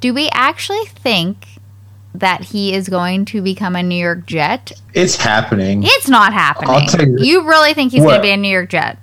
Do 0.00 0.12
we 0.14 0.28
actually 0.32 0.84
think 0.86 1.46
that 2.14 2.42
he 2.44 2.74
is 2.74 2.88
going 2.88 3.24
to 3.26 3.42
become 3.42 3.76
a 3.76 3.82
New 3.82 3.94
York 4.02 4.26
Jet? 4.26 4.72
It's 4.94 5.16
happening. 5.16 5.82
It's 5.84 6.08
not 6.08 6.32
happening. 6.32 6.70
I'll 6.70 6.86
tell 6.86 7.06
you- 7.06 7.18
you 7.18 7.48
really 7.48 7.74
think 7.74 7.92
he's 7.92 8.02
going 8.02 8.16
to 8.16 8.22
be 8.22 8.30
a 8.30 8.36
New 8.36 8.48
York 8.50 8.70
Jet? 8.70 8.98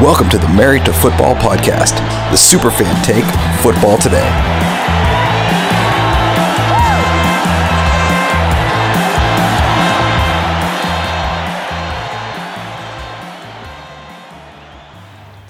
Welcome 0.00 0.28
to 0.30 0.38
the 0.38 0.48
Married 0.48 0.84
to 0.84 0.92
Football 0.92 1.34
podcast, 1.36 1.96
the 2.30 2.36
superfan 2.36 3.02
take 3.04 3.24
football 3.60 3.98
today. 3.98 4.28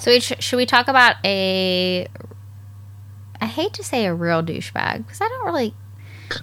So 0.08 0.14
we 0.14 0.20
sh- 0.20 0.32
should 0.38 0.56
we 0.56 0.64
talk 0.64 0.88
about 0.88 1.16
a? 1.22 2.06
I 3.42 3.44
hate 3.44 3.74
to 3.74 3.84
say 3.84 4.06
a 4.06 4.14
real 4.14 4.42
douchebag 4.42 5.04
because 5.04 5.20
I 5.20 5.28
don't 5.28 5.44
really. 5.44 5.74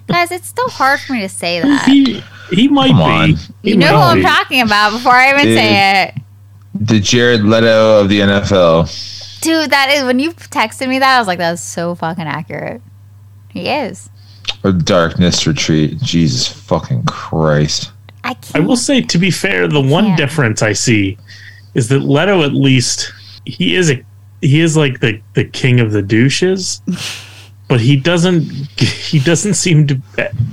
Guys, 0.06 0.30
it's 0.30 0.46
still 0.46 0.68
hard 0.68 1.00
for 1.00 1.14
me 1.14 1.22
to 1.22 1.28
say 1.28 1.60
that. 1.60 1.84
He 1.84 2.22
he 2.50 2.68
might 2.68 2.90
Come 2.92 3.00
on. 3.02 3.30
be. 3.32 3.38
He 3.64 3.70
You 3.70 3.76
know 3.76 3.88
who 3.88 3.94
might 3.94 4.10
I'm 4.10 4.16
be. 4.18 4.22
talking 4.22 4.60
about 4.60 4.92
before 4.92 5.10
I 5.14 5.30
even 5.30 5.42
say 5.56 6.04
it. 6.04 6.14
The 6.76 7.00
Jared 7.00 7.42
Leto 7.42 8.00
of 8.02 8.08
the 8.08 8.20
NFL. 8.20 9.40
Dude, 9.40 9.70
that 9.70 9.90
is 9.90 10.04
when 10.04 10.20
you 10.20 10.30
texted 10.32 10.88
me 10.88 11.00
that 11.00 11.16
I 11.16 11.18
was 11.18 11.26
like, 11.26 11.38
that's 11.38 11.60
so 11.60 11.96
fucking 11.96 12.24
accurate. 12.24 12.80
He 13.50 13.68
is. 13.68 14.10
A 14.62 14.72
Darkness 14.72 15.44
Retreat. 15.44 16.00
Jesus 16.02 16.46
fucking 16.46 17.02
Christ. 17.06 17.90
I 18.22 18.30
I 18.30 18.34
can't. 18.34 18.66
will 18.68 18.76
say, 18.76 19.02
to 19.02 19.18
be 19.18 19.32
fair, 19.32 19.66
the 19.66 19.80
one 19.80 20.04
can't. 20.06 20.18
difference 20.18 20.62
I 20.62 20.72
see 20.72 21.18
is 21.74 21.88
that 21.88 21.98
Leto, 22.00 22.42
at 22.42 22.52
least, 22.54 23.12
he 23.46 23.76
is 23.76 23.90
a 23.90 24.04
he 24.42 24.60
is 24.60 24.76
like 24.76 25.00
the 25.00 25.20
the 25.34 25.44
king 25.44 25.80
of 25.80 25.92
the 25.92 26.02
douches, 26.02 26.82
but 27.68 27.80
he 27.80 27.96
doesn't 27.96 28.42
he 28.80 29.18
doesn't 29.18 29.54
seem 29.54 29.86
to 29.88 30.00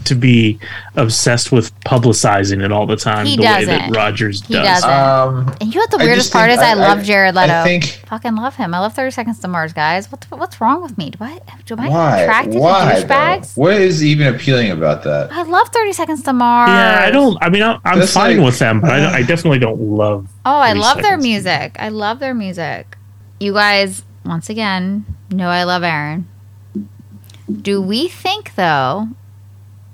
to 0.05 0.15
be 0.15 0.59
obsessed 0.95 1.51
with 1.51 1.73
publicizing 1.81 2.63
it 2.63 2.71
all 2.71 2.85
the 2.87 2.95
time 2.95 3.25
He 3.25 3.35
the 3.37 3.43
way 3.43 3.65
that 3.65 3.77
doesn't. 3.79 3.91
Rodgers 3.95 4.41
He 4.47 4.53
does. 4.55 4.81
doesn't. 4.81 4.89
Um, 4.89 5.55
and 5.61 5.73
you 5.73 5.79
know 5.79 5.83
what 5.83 5.91
the 5.91 5.97
weirdest 5.99 6.31
part 6.33 6.49
think- 6.49 6.59
is? 6.61 6.65
I, 6.65 6.71
I- 6.71 6.73
love 6.73 6.99
I- 6.99 7.03
Jared 7.03 7.37
I 7.37 7.41
Leto. 7.43 7.63
think- 7.63 8.07
Fucking 8.07 8.35
love 8.35 8.55
him. 8.55 8.73
I 8.73 8.79
love 8.79 8.93
30 8.93 9.11
Seconds 9.11 9.39
to 9.39 9.47
Mars, 9.47 9.73
guys. 9.73 10.11
What 10.11 10.21
the, 10.21 10.35
what's 10.35 10.59
wrong 10.61 10.81
with 10.81 10.97
me? 10.97 11.09
Do 11.11 11.17
I, 11.21 11.39
do 11.65 11.75
I 11.77 11.89
why? 11.89 12.19
attracted 12.21 12.55
Why? 12.59 12.95
to 13.01 13.07
douchebags? 13.07 13.55
What 13.57 13.73
is 13.73 14.03
even 14.03 14.33
appealing 14.33 14.71
about 14.71 15.03
that? 15.03 15.31
I 15.31 15.43
love 15.43 15.69
30 15.69 15.93
Seconds 15.93 16.21
to 16.23 16.33
Mars. 16.33 16.69
yeah, 16.69 16.99
I 17.07 17.11
don't. 17.11 17.37
I 17.41 17.49
mean, 17.49 17.63
I'm, 17.63 17.79
I'm 17.85 17.99
That's 17.99 18.13
fine 18.13 18.37
like- 18.37 18.45
with 18.45 18.59
them, 18.59 18.81
but 18.81 18.91
I, 18.91 19.17
I 19.17 19.21
definitely 19.23 19.59
don't 19.59 19.79
love. 19.81 20.27
Oh, 20.45 20.57
I 20.57 20.73
love 20.73 21.01
their 21.01 21.17
music. 21.17 21.75
I 21.79 21.89
love 21.89 22.19
their 22.19 22.33
music. 22.33 22.97
You 23.39 23.53
guys, 23.53 24.03
once 24.25 24.49
again, 24.49 25.05
know 25.31 25.47
I 25.49 25.63
love 25.63 25.83
Aaron. 25.83 26.27
Do 27.51 27.81
we 27.81 28.07
think, 28.07 28.55
though, 28.55 29.07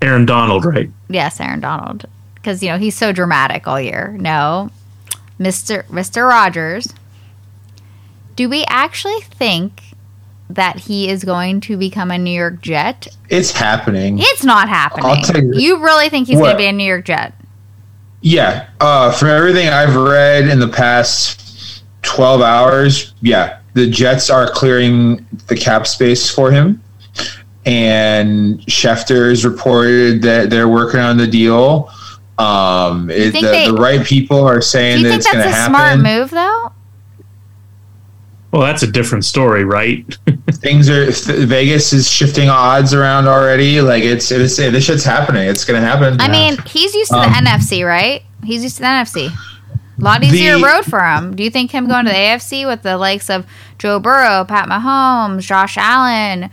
Aaron 0.02 0.26
Donald, 0.26 0.66
right? 0.66 0.90
yes, 1.10 1.40
Aaron 1.40 1.60
Donald, 1.60 2.06
because, 2.36 2.62
you 2.64 2.70
know, 2.70 2.78
he's 2.78 2.96
so 2.96 3.12
dramatic 3.12 3.68
all 3.68 3.80
year. 3.82 4.16
No. 4.20 4.70
Mr. 5.40 5.84
Mr. 5.86 6.28
Rogers. 6.28 6.94
Do 8.36 8.48
we 8.50 8.64
actually 8.68 9.20
think 9.22 9.82
that 10.50 10.78
he 10.80 11.10
is 11.10 11.24
going 11.24 11.62
to 11.62 11.78
become 11.78 12.12
a 12.12 12.18
New 12.18 12.32
York 12.32 12.62
Jet? 12.62 13.08
It's 13.30 13.52
happening. 13.52 14.18
It's 14.20 14.44
not 14.44 14.70
happening. 14.70 15.06
I'll 15.06 15.22
tell 15.22 15.42
you- 15.44 15.54
you 15.54 15.84
really 15.84 16.10
think 16.10 16.28
he's 16.28 16.38
going 16.38 16.52
to 16.52 16.58
be 16.58 16.66
a 16.66 16.72
New 16.72 16.84
York 16.86 17.06
Jet? 17.06 17.34
Yeah. 18.22 18.68
Uh, 18.82 19.12
from 19.12 19.30
everything 19.30 19.68
I've 19.70 19.96
read 19.96 20.48
in 20.48 20.60
the 20.60 20.68
past 20.68 21.84
12 22.04 22.42
hours, 22.42 23.14
yeah, 23.22 23.60
the 23.74 23.90
Jets 23.90 24.30
are 24.30 24.50
clearing 24.50 25.26
the 25.48 25.56
cap 25.56 25.86
space 25.88 26.30
for 26.30 26.52
him. 26.52 26.82
And 27.66 28.60
Schefter 28.62 29.30
has 29.30 29.46
reported 29.46 30.22
that 30.24 30.50
they're 30.50 30.70
working 30.70 31.00
on 31.02 31.18
the 31.18 31.28
deal. 31.28 31.92
Um, 32.38 33.10
it, 33.10 33.32
the, 33.34 33.42
they- 33.42 33.68
the 33.68 33.74
right 33.74 34.06
people 34.06 34.44
are 34.46 34.62
saying 34.62 35.04
that 35.04 35.16
it's 35.16 35.26
going 35.32 35.44
to 35.44 35.50
happen. 35.52 35.74
smart 35.74 36.00
move, 36.00 36.30
though? 36.32 36.72
Well, 38.52 38.64
that's 38.64 38.82
a 38.82 38.88
different 38.92 39.26
story, 39.26 39.64
right? 39.64 40.04
Things 40.54 40.90
are 40.90 41.06
Vegas 41.46 41.94
is 41.94 42.10
shifting 42.10 42.50
odds 42.50 42.96
around 42.96 43.28
already. 43.28 43.80
Like 43.80 44.04
it's, 44.04 44.32
it's 44.32 44.58
this 44.58 44.84
shit's 44.86 45.04
happening. 45.04 45.48
It's 45.48 45.64
going 45.64 45.80
to 45.80 45.86
happen. 45.88 46.20
I 46.20 46.30
mean, 46.30 46.58
he's 46.66 46.96
used 46.96 47.12
to 47.12 47.18
the 47.18 47.24
Um, 47.28 47.34
NFC, 47.46 47.86
right? 47.86 48.24
He's 48.44 48.64
used 48.64 48.78
to 48.78 48.82
the 48.82 48.88
NFC. 48.88 49.28
A 49.28 50.02
lot 50.04 50.24
easier 50.24 50.58
The- 50.58 50.64
road 50.66 50.86
for 50.86 51.00
him. 51.02 51.36
Do 51.36 51.44
you 51.44 51.52
think 51.52 51.70
him 51.72 51.88
going 51.88 52.06
to 52.06 52.12
the 52.12 52.18
AFC 52.18 52.66
with 52.66 52.82
the 52.82 52.98
likes 52.98 53.30
of 53.30 53.46
Joe 53.78 54.00
Burrow, 54.00 54.46
Pat 54.46 54.68
Mahomes, 54.68 55.42
Josh 55.42 55.78
Allen? 55.78 56.50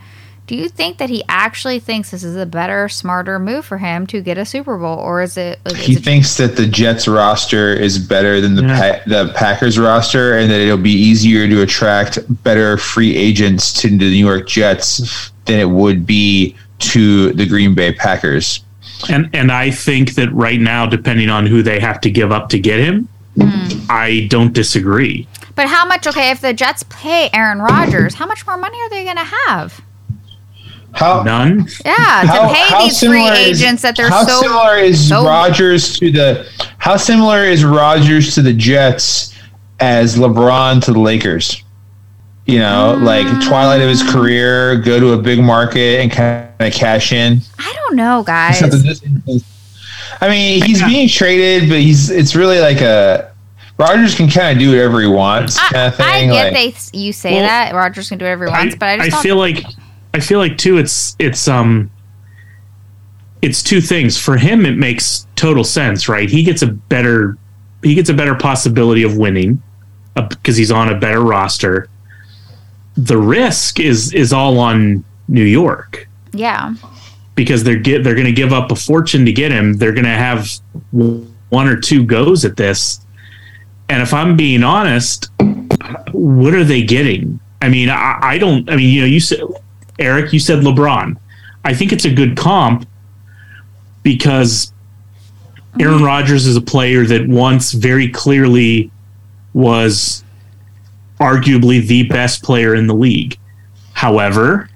Do 0.47 0.55
you 0.55 0.69
think 0.69 0.97
that 0.99 1.09
he 1.09 1.23
actually 1.27 1.79
thinks 1.79 2.11
this 2.11 2.23
is 2.23 2.37
a 2.37 2.45
better, 2.45 2.87
smarter 2.87 3.37
move 3.37 3.65
for 3.65 3.77
him 3.77 4.07
to 4.07 4.21
get 4.21 4.37
a 4.37 4.45
Super 4.45 4.77
Bowl, 4.77 4.97
or 4.97 5.21
is 5.21 5.35
it? 5.37 5.59
Is 5.65 5.75
he 5.77 5.93
it 5.95 6.03
thinks 6.05 6.37
that 6.37 6.55
the 6.55 6.65
Jets 6.65 7.05
roster 7.07 7.73
is 7.73 7.99
better 7.99 8.39
than 8.39 8.55
the 8.55 8.63
Yeah. 8.63 8.79
pa- 8.99 9.01
the 9.07 9.33
Packers 9.35 9.77
roster, 9.77 10.37
and 10.37 10.49
that 10.49 10.61
it'll 10.61 10.77
be 10.77 10.93
easier 10.93 11.47
to 11.49 11.61
attract 11.61 12.19
better 12.43 12.77
free 12.77 13.13
agents 13.15 13.73
to 13.81 13.89
the 13.89 13.95
New 14.09 14.25
York 14.25 14.47
Jets 14.47 15.31
than 15.45 15.59
it 15.59 15.69
would 15.69 16.05
be 16.07 16.55
to 16.79 17.33
the 17.33 17.45
Green 17.45 17.73
Bay 17.75 17.91
Packers. 17.91 18.61
And 19.09 19.29
and 19.33 19.51
I 19.51 19.69
think 19.71 20.15
that 20.15 20.31
right 20.33 20.59
now, 20.61 20.85
depending 20.85 21.29
on 21.29 21.45
who 21.45 21.61
they 21.61 21.79
have 21.81 21.99
to 22.01 22.09
give 22.09 22.31
up 22.31 22.47
to 22.49 22.57
get 22.59 22.79
him, 22.79 23.09
hmm. 23.35 23.67
I 23.89 24.27
don't 24.29 24.53
disagree. 24.53 25.27
but 25.55 25.67
how 25.67 25.85
much? 25.85 26.07
Okay, 26.07 26.29
if 26.31 26.39
the 26.39 26.53
Jets 26.53 26.83
pay 26.89 27.29
Aaron 27.33 27.59
Rodgers, 27.59 28.13
how 28.13 28.25
much 28.27 28.45
more 28.47 28.57
money 28.57 28.77
are 28.79 28.89
they 28.89 29.03
going 29.03 29.17
to 29.17 29.23
have? 29.47 29.81
How 30.93 31.21
None. 31.23 31.67
Yeah, 31.85 32.23
to 32.23 32.53
pay 32.53 32.85
these 32.85 32.99
free 32.99 33.09
similar 33.09 33.33
is- 33.33 33.61
agents 33.61 33.81
that 33.83 33.95
they're 33.95 34.09
how 34.09 34.25
so. 34.25 34.33
How 34.33 34.41
similar 34.41 34.75
is 34.77 35.09
so- 35.09 35.25
Rodgers 35.25 35.99
to 35.99 36.11
the 36.11 36.49
how 36.79 36.97
similar 36.97 37.43
is 37.43 37.63
Rodgers 37.63 38.33
to 38.35 38.41
the 38.41 38.53
Jets 38.53 39.35
as 39.79 40.17
LeBron 40.17 40.83
to 40.85 40.93
the 40.93 40.99
Lakers? 40.99 41.63
You 42.45 42.59
know, 42.59 42.97
like 43.01 43.27
mm. 43.27 43.45
twilight 43.47 43.81
of 43.81 43.89
his 43.89 44.01
career, 44.03 44.77
go 44.77 44.99
to 44.99 45.11
a 45.11 45.17
big 45.17 45.39
market 45.39 45.99
and 45.99 46.09
kind 46.11 46.49
of 46.59 46.71
cash 46.73 47.11
in. 47.11 47.41
I 47.59 47.73
don't 47.73 47.95
know, 47.97 48.23
guys. 48.23 48.61
Except 48.61 48.73
in 48.73 48.83
this 48.83 49.03
instance- 49.03 49.43
I 50.21 50.29
mean, 50.29 50.63
he's 50.63 50.81
being 50.81 51.09
traded, 51.09 51.69
but 51.69 51.79
he's 51.79 52.09
it's 52.09 52.35
really 52.35 52.59
like 52.59 52.81
a 52.81 53.31
Rodgers 53.77 54.15
can 54.15 54.29
kind 54.29 54.57
of 54.57 54.59
do 54.59 54.71
whatever 54.71 55.01
he 55.01 55.07
wants 55.07 55.59
kind 55.59 55.75
I, 55.75 55.85
of 55.87 55.95
thing. 55.95 56.05
I 56.31 56.33
get 56.33 56.53
like, 56.53 56.75
they 56.91 56.97
you 56.97 57.13
say 57.13 57.33
Well, 57.33 57.41
that 57.43 57.75
Rodgers 57.75 58.09
can 58.09 58.17
do 58.17 58.25
whatever 58.25 58.45
he 58.47 58.51
I, 58.51 58.59
wants, 58.59 58.75
but 58.75 58.87
I 58.87 58.97
just 58.97 59.11
don't. 59.11 59.21
feel 59.23 59.35
like 59.35 59.63
I 60.17 60.19
feel 60.19 60.39
like 60.39 60.57
too. 60.57 60.77
It's 60.77 61.15
it's 61.19 61.47
um. 61.47 61.91
It's 63.43 63.61
two 63.61 63.81
things 63.81 64.17
for 64.17 64.35
him. 64.35 64.65
It 64.65 64.77
makes 64.77 65.27
total 65.35 65.63
sense, 65.63 66.09
right? 66.09 66.27
He 66.27 66.41
gets 66.43 66.63
a 66.63 66.67
better 66.67 67.37
he 67.83 67.93
gets 67.93 68.09
a 68.09 68.13
better 68.13 68.33
possibility 68.33 69.03
of 69.03 69.15
winning 69.15 69.61
because 70.15 70.57
he's 70.57 70.71
on 70.71 70.89
a 70.89 70.97
better 70.97 71.21
roster. 71.21 71.87
The 72.95 73.17
risk 73.17 73.79
is 73.79 74.11
is 74.13 74.33
all 74.33 74.57
on 74.57 75.05
New 75.27 75.43
York. 75.43 76.09
yeah, 76.33 76.73
because 77.35 77.63
they're 77.63 77.77
get 77.77 78.03
they're 78.03 78.15
going 78.15 78.25
to 78.25 78.31
give 78.31 78.51
up 78.51 78.71
a 78.71 78.75
fortune 78.75 79.23
to 79.25 79.31
get 79.31 79.51
him. 79.51 79.73
They're 79.73 79.93
going 79.93 80.05
to 80.05 80.09
have 80.09 80.49
one 80.91 81.67
or 81.67 81.79
two 81.79 82.03
goes 82.03 82.43
at 82.43 82.57
this. 82.57 83.05
And 83.89 84.01
if 84.01 84.13
I'm 84.15 84.35
being 84.35 84.63
honest, 84.63 85.29
what 86.11 86.55
are 86.55 86.63
they 86.63 86.81
getting? 86.81 87.39
I 87.61 87.69
mean, 87.69 87.89
I, 87.89 88.17
I 88.21 88.37
don't. 88.39 88.67
I 88.69 88.75
mean, 88.75 88.93
you 88.93 89.01
know, 89.01 89.07
you 89.07 89.19
said 89.19 89.41
Eric, 89.99 90.33
you 90.33 90.39
said 90.39 90.59
LeBron. 90.59 91.17
I 91.63 91.73
think 91.73 91.91
it's 91.91 92.05
a 92.05 92.13
good 92.13 92.37
comp 92.37 92.87
because 94.03 94.71
Aaron 95.79 96.03
Rodgers 96.03 96.45
is 96.45 96.55
a 96.55 96.61
player 96.61 97.05
that 97.05 97.27
once 97.27 97.73
very 97.73 98.09
clearly 98.09 98.91
was 99.53 100.23
arguably 101.19 101.85
the 101.85 102.03
best 102.03 102.43
player 102.43 102.75
in 102.75 102.87
the 102.87 102.93
league. 102.93 103.37
However, 103.93 104.69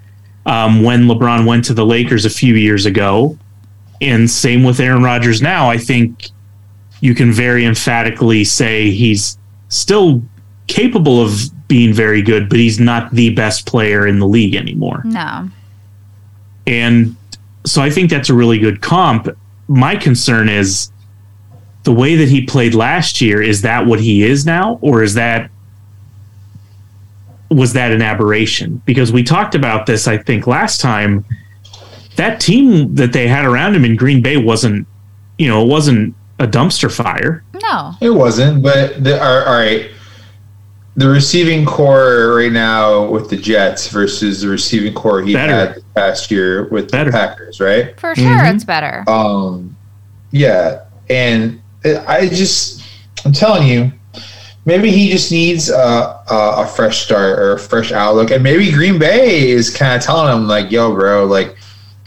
um, 0.46 0.82
when 0.82 1.06
LeBron 1.06 1.46
went 1.46 1.64
to 1.66 1.74
the 1.74 1.86
Lakers 1.86 2.24
a 2.24 2.30
few 2.30 2.54
years 2.54 2.86
ago, 2.86 3.38
and 4.00 4.28
same 4.28 4.64
with 4.64 4.80
Aaron 4.80 5.02
Rodgers 5.02 5.40
now, 5.40 5.70
I 5.70 5.78
think 5.78 6.30
you 7.00 7.14
can 7.14 7.32
very 7.32 7.64
emphatically 7.64 8.44
say 8.44 8.90
he's 8.90 9.38
still 9.68 10.22
capable 10.66 11.22
of 11.22 11.50
being 11.68 11.92
very 11.92 12.22
good, 12.22 12.48
but 12.48 12.58
he's 12.58 12.78
not 12.78 13.10
the 13.12 13.30
best 13.34 13.66
player 13.66 14.06
in 14.06 14.18
the 14.18 14.26
league 14.26 14.54
anymore. 14.54 15.02
no. 15.04 15.48
And 16.66 17.16
so 17.66 17.82
I 17.82 17.90
think 17.90 18.08
that's 18.08 18.28
a 18.28 18.34
really 18.34 18.58
good 18.58 18.82
comp. 18.82 19.28
My 19.66 19.96
concern 19.96 20.48
is 20.48 20.92
the 21.82 21.92
way 21.92 22.14
that 22.14 22.28
he 22.28 22.46
played 22.46 22.74
last 22.74 23.20
year. 23.20 23.42
Is 23.42 23.62
that 23.62 23.86
what 23.86 24.00
he 24.00 24.22
is 24.22 24.46
now, 24.46 24.78
or 24.80 25.02
is 25.02 25.14
that 25.14 25.50
was 27.50 27.72
that 27.74 27.92
an 27.92 28.00
aberration? 28.00 28.80
Because 28.86 29.12
we 29.12 29.22
talked 29.22 29.54
about 29.54 29.86
this, 29.86 30.06
I 30.08 30.18
think, 30.18 30.46
last 30.46 30.80
time. 30.80 31.24
That 32.16 32.40
team 32.40 32.94
that 32.94 33.12
they 33.12 33.26
had 33.26 33.44
around 33.44 33.74
him 33.74 33.84
in 33.84 33.96
Green 33.96 34.22
Bay 34.22 34.36
wasn't, 34.36 34.86
you 35.38 35.48
know, 35.48 35.62
it 35.62 35.68
wasn't 35.68 36.14
a 36.38 36.46
dumpster 36.46 36.94
fire. 36.94 37.42
No. 37.62 37.94
It 38.00 38.10
wasn't, 38.10 38.62
but 38.62 39.02
the, 39.02 39.22
all 39.22 39.44
all 39.44 39.54
right. 39.54 39.90
The 40.96 41.08
receiving 41.08 41.64
corps 41.64 42.34
right 42.36 42.52
now 42.52 43.06
with 43.06 43.30
the 43.30 43.36
Jets 43.36 43.88
versus 43.88 44.42
the 44.42 44.48
receiving 44.48 44.92
corps 44.92 45.22
he 45.22 45.32
Better. 45.32 45.52
had 45.54 45.74
the 45.76 45.82
past 45.94 46.30
year 46.30 46.68
with 46.68 46.90
Better. 46.90 47.10
the 47.10 47.16
Packers, 47.16 47.60
right? 47.60 47.98
For 47.98 48.14
sure, 48.14 48.24
Mhm. 48.26 48.54
it's 48.54 48.64
better. 48.64 49.02
Um, 49.08 49.74
yeah, 50.32 50.80
and 51.08 51.60
I 52.06 52.28
just, 52.28 52.82
I'm 53.24 53.32
telling 53.32 53.66
you, 53.66 53.90
maybe 54.66 54.90
he 54.90 55.10
just 55.10 55.32
needs 55.32 55.70
a, 55.70 55.74
a, 56.30 56.52
a 56.58 56.66
fresh 56.66 57.02
start 57.04 57.38
or 57.38 57.52
a 57.54 57.58
fresh 57.58 57.90
outlook, 57.90 58.30
and 58.30 58.42
maybe 58.42 58.70
Green 58.70 58.98
Bay 58.98 59.48
is 59.50 59.74
kind 59.74 59.96
of 59.96 60.02
telling 60.02 60.32
him 60.36 60.46
like, 60.46 60.70
"Yo, 60.70 60.94
bro, 60.94 61.24
like 61.24 61.56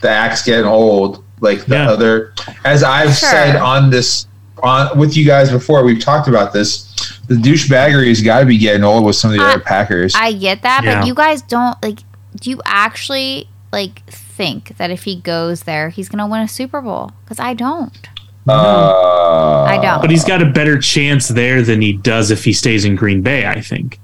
the 0.02 0.10
axe 0.10 0.44
getting 0.44 0.66
old." 0.66 1.24
Like 1.42 1.66
the 1.66 1.76
Yeah. 1.76 1.90
other, 1.90 2.34
as 2.64 2.82
I've 2.84 3.14
Sure. 3.16 3.30
said 3.30 3.56
on 3.58 3.90
this 3.90 4.26
on 4.64 4.98
with 4.98 5.18
you 5.18 5.26
guys 5.26 5.52
before, 5.52 5.84
we've 5.84 6.00
talked 6.00 6.28
about 6.30 6.54
this. 6.54 6.85
The 7.28 7.36
douchebaggery 7.36 8.08
has 8.10 8.22
got 8.22 8.40
to 8.42 8.46
be 8.46 8.58
getting 8.58 8.84
old 8.84 9.04
with 9.06 9.16
some 9.16 9.32
of 9.32 9.38
the 9.38 9.44
I- 9.44 9.52
other 9.52 9.60
Packers. 9.60 10.14
I 10.16 10.34
get 10.34 10.62
that, 10.64 10.84
Yeah. 10.84 11.00
but 11.00 11.08
you 11.08 11.14
guys 11.16 11.42
don't 11.42 11.82
like. 11.84 12.00
Do 12.40 12.50
you 12.50 12.62
actually 12.66 13.48
like 13.72 14.04
think 14.10 14.78
that 14.78 14.92
if 14.92 15.04
he 15.04 15.20
goes 15.22 15.64
there, 15.64 15.90
he's 15.90 16.10
gonna 16.10 16.28
win 16.28 16.42
a 16.42 16.48
Super 16.48 16.82
Bowl? 16.82 17.12
Because 17.24 17.40
I 17.40 17.54
don't. 17.54 18.08
uh, 18.48 19.64
I 19.68 19.80
don't. 19.82 20.02
But 20.02 20.12
he's 20.12 20.24
got 20.24 20.42
a 20.42 20.46
better 20.46 20.78
chance 20.80 21.28
there 21.30 21.62
than 21.62 21.82
he 21.82 21.94
does 21.94 22.30
if 22.32 22.44
he 22.44 22.54
stays 22.54 22.86
in 22.86 22.96
Green 22.96 23.22
Bay, 23.22 23.46
I 23.48 23.62
think. 23.62 24.00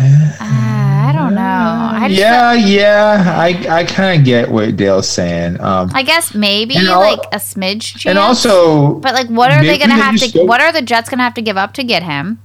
Uh, 0.00 0.34
I 0.40 1.12
don't 1.14 1.34
know. 1.34 1.40
I 1.40 2.06
just 2.08 2.20
yeah, 2.20 2.52
yeah, 2.52 3.34
I 3.36 3.80
I 3.80 3.84
kind 3.84 4.20
of 4.20 4.24
get 4.24 4.50
what 4.50 4.76
Dale's 4.76 5.08
saying. 5.08 5.60
Um, 5.60 5.90
I 5.94 6.02
guess 6.02 6.34
maybe 6.34 6.76
And 6.76 6.86
al- 6.88 7.00
like 7.00 7.20
a 7.32 7.36
smidge 7.38 7.82
chance. 7.82 8.06
and 8.06 8.18
also, 8.18 8.94
but 9.00 9.14
like, 9.14 9.28
what 9.28 9.50
are 9.50 9.62
they 9.62 9.78
gonna 9.78 9.94
have 9.94 10.16
to? 10.16 10.30
don't- 10.30 10.46
What 10.46 10.60
are 10.60 10.72
the 10.72 10.82
Jets 10.82 11.08
gonna 11.08 11.22
have 11.24 11.34
to 11.34 11.42
give 11.42 11.56
up 11.56 11.74
to 11.74 11.82
get 11.84 12.02
him? 12.02 12.38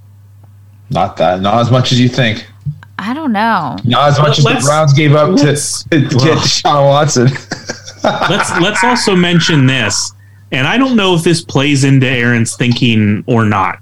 not 0.90 1.18
that, 1.18 1.42
not 1.42 1.60
as 1.60 1.72
much 1.72 1.92
as 1.92 2.00
you 2.00 2.08
think. 2.10 2.46
I 3.00 3.14
don't 3.14 3.32
know. 3.34 3.78
Not 3.84 4.10
as 4.10 4.20
much 4.20 4.38
as 4.38 4.44
the 4.46 4.62
Browns 4.64 4.94
gave 4.94 5.16
up 5.16 5.36
to, 5.38 5.44
let's- 5.46 5.84
to 5.92 6.02
get 6.02 6.14
Ugh. 6.14 6.38
Deshaun 6.38 6.86
Watson. 6.90 7.26
let's 8.30 8.52
let's 8.60 8.84
also 8.84 9.16
mention 9.16 9.66
this, 9.68 10.14
and 10.52 10.68
I 10.68 10.78
don't 10.78 10.96
know 10.96 11.16
if 11.16 11.24
this 11.24 11.44
plays 11.44 11.84
into 11.84 12.08
Aaron's 12.08 12.56
thinking 12.56 13.24
or 13.28 13.46
not, 13.46 13.80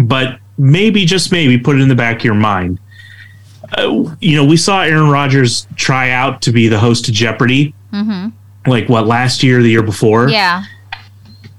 but 0.00 0.38
maybe 0.58 1.04
just 1.04 1.32
maybe 1.32 1.56
put 1.56 1.76
it 1.76 1.80
in 1.80 1.88
the 1.88 1.94
back 1.94 2.18
of 2.18 2.24
your 2.24 2.34
mind. 2.34 2.78
Uh, 3.72 4.14
you 4.20 4.36
know, 4.36 4.44
we 4.44 4.56
saw 4.56 4.82
Aaron 4.82 5.10
Rodgers 5.10 5.66
try 5.76 6.10
out 6.10 6.42
to 6.42 6.52
be 6.52 6.68
the 6.68 6.78
host 6.78 7.08
of 7.08 7.14
Jeopardy, 7.14 7.74
hmm 7.90 8.28
like 8.66 8.88
what 8.88 9.06
last 9.06 9.42
year, 9.42 9.62
the 9.62 9.70
year 9.70 9.82
before. 9.82 10.28
Yeah. 10.28 10.64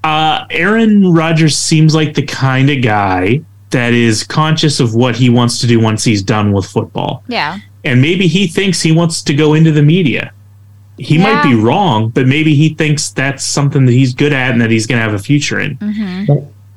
Uh, 0.04 0.46
Aaron 0.52 1.12
Rodgers 1.12 1.58
seems 1.58 1.96
like 1.96 2.14
the 2.14 2.26
kind 2.26 2.70
of 2.70 2.84
guy 2.84 3.42
that 3.72 3.94
is 3.94 4.24
conscious 4.24 4.80
of 4.80 4.94
what 4.94 5.16
he 5.16 5.30
wants 5.30 5.60
to 5.62 5.68
do 5.68 5.80
once 5.80 6.04
he's 6.04 6.22
done 6.22 6.52
with 6.52 6.66
football. 6.66 7.24
Yeah. 7.28 7.58
And 7.84 8.02
maybe 8.02 8.28
he 8.28 8.48
thinks 8.48 8.82
he 8.82 8.92
wants 8.92 9.24
to 9.24 9.34
go 9.34 9.56
into 9.56 9.72
the 9.72 9.82
media. 9.82 10.34
He 11.00 11.18
might 11.18 11.42
be 11.42 11.56
wrong, 11.56 12.10
but 12.10 12.28
maybe 12.28 12.54
he 12.54 12.74
thinks 12.76 13.10
that's 13.10 13.44
something 13.44 13.86
that 13.86 13.94
he's 13.94 14.14
good 14.14 14.34
at 14.34 14.52
and 14.52 14.62
that 14.62 14.70
he's 14.70 14.86
going 14.86 15.00
to 15.00 15.04
have 15.04 15.14
a 15.14 15.24
future 15.24 15.60
in. 15.60 15.76
hmm 15.76 16.26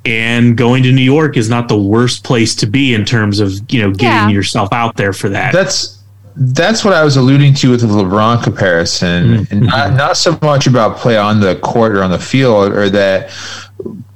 And 0.04 0.56
going 0.56 0.82
to 0.82 0.90
New 0.92 1.02
York 1.02 1.36
is 1.36 1.48
not 1.48 1.68
the 1.68 1.78
worst 1.78 2.24
place 2.24 2.54
to 2.56 2.66
be 2.66 2.92
in 2.92 3.04
terms 3.04 3.38
of, 3.38 3.52
you 3.70 3.80
know, 3.80 3.90
getting 3.92 4.30
Yeah. 4.30 4.34
yourself 4.34 4.72
out 4.72 4.96
there 4.96 5.12
for 5.12 5.28
that. 5.28 5.52
That's 5.52 5.98
that's 6.34 6.82
what 6.82 6.94
I 6.94 7.04
was 7.04 7.16
alluding 7.18 7.52
to 7.56 7.70
with 7.70 7.82
the 7.82 7.86
LeBron 7.86 8.42
comparison, 8.42 9.38
Mhm. 9.46 9.50
and 9.52 9.60
not 9.66 9.92
not 9.94 10.16
so 10.16 10.38
much 10.42 10.66
about 10.66 10.96
play 10.96 11.16
on 11.18 11.40
the 11.40 11.56
court 11.56 11.94
or 11.94 12.02
on 12.02 12.10
the 12.10 12.18
field, 12.18 12.72
or 12.72 12.88
that. 12.90 13.30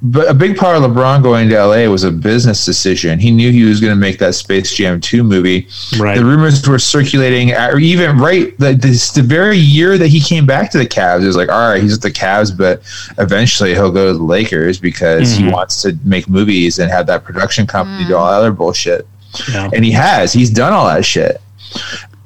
But 0.02 0.28
a 0.28 0.34
big 0.34 0.58
part 0.58 0.76
of 0.76 0.82
LeBron 0.82 1.22
going 1.22 1.48
to 1.48 1.54
LA 1.64 1.90
was 1.90 2.04
a 2.04 2.10
business 2.10 2.66
decision. 2.66 3.18
He 3.18 3.30
knew 3.30 3.50
he 3.50 3.64
was 3.64 3.80
going 3.80 3.92
to 3.92 3.98
make 3.98 4.18
that 4.18 4.34
Space 4.34 4.70
Jam 4.74 5.00
2 5.00 5.24
movie. 5.24 5.66
right. 5.98 6.18
The 6.18 6.24
rumors 6.24 6.68
were 6.68 6.78
circulating, 6.78 7.52
at, 7.52 7.72
or 7.72 7.78
even 7.78 8.18
right 8.18 8.56
the, 8.58 8.74
this, 8.74 9.10
the 9.10 9.22
very 9.22 9.56
year 9.56 9.96
that 9.96 10.08
he 10.08 10.20
came 10.20 10.44
back 10.44 10.70
to 10.72 10.78
the 10.78 10.86
Cavs. 10.86 11.22
It 11.22 11.26
was 11.26 11.36
like, 11.36 11.48
all 11.48 11.70
right, 11.70 11.82
he's 11.82 11.94
at 11.94 12.02
the 12.02 12.10
Cavs, 12.10 12.56
but 12.56 12.82
eventually 13.18 13.72
he'll 13.72 13.90
go 13.90 14.12
to 14.12 14.18
the 14.18 14.22
Lakers 14.22 14.78
because 14.78 15.32
he 15.32 15.44
Mhm. 15.44 15.52
wants 15.52 15.80
to 15.82 15.98
make 16.04 16.28
movies 16.28 16.78
and 16.78 16.90
have 16.90 17.06
that 17.06 17.24
production 17.24 17.66
company 17.66 18.06
do 18.06 18.16
all 18.16 18.30
that 18.30 18.36
other 18.36 18.52
bullshit. 18.52 19.08
Yeah. 19.50 19.70
And 19.72 19.82
he 19.82 19.92
has. 19.92 20.30
He's 20.32 20.50
done 20.50 20.74
all 20.74 20.86
that 20.88 21.06
shit. 21.06 21.40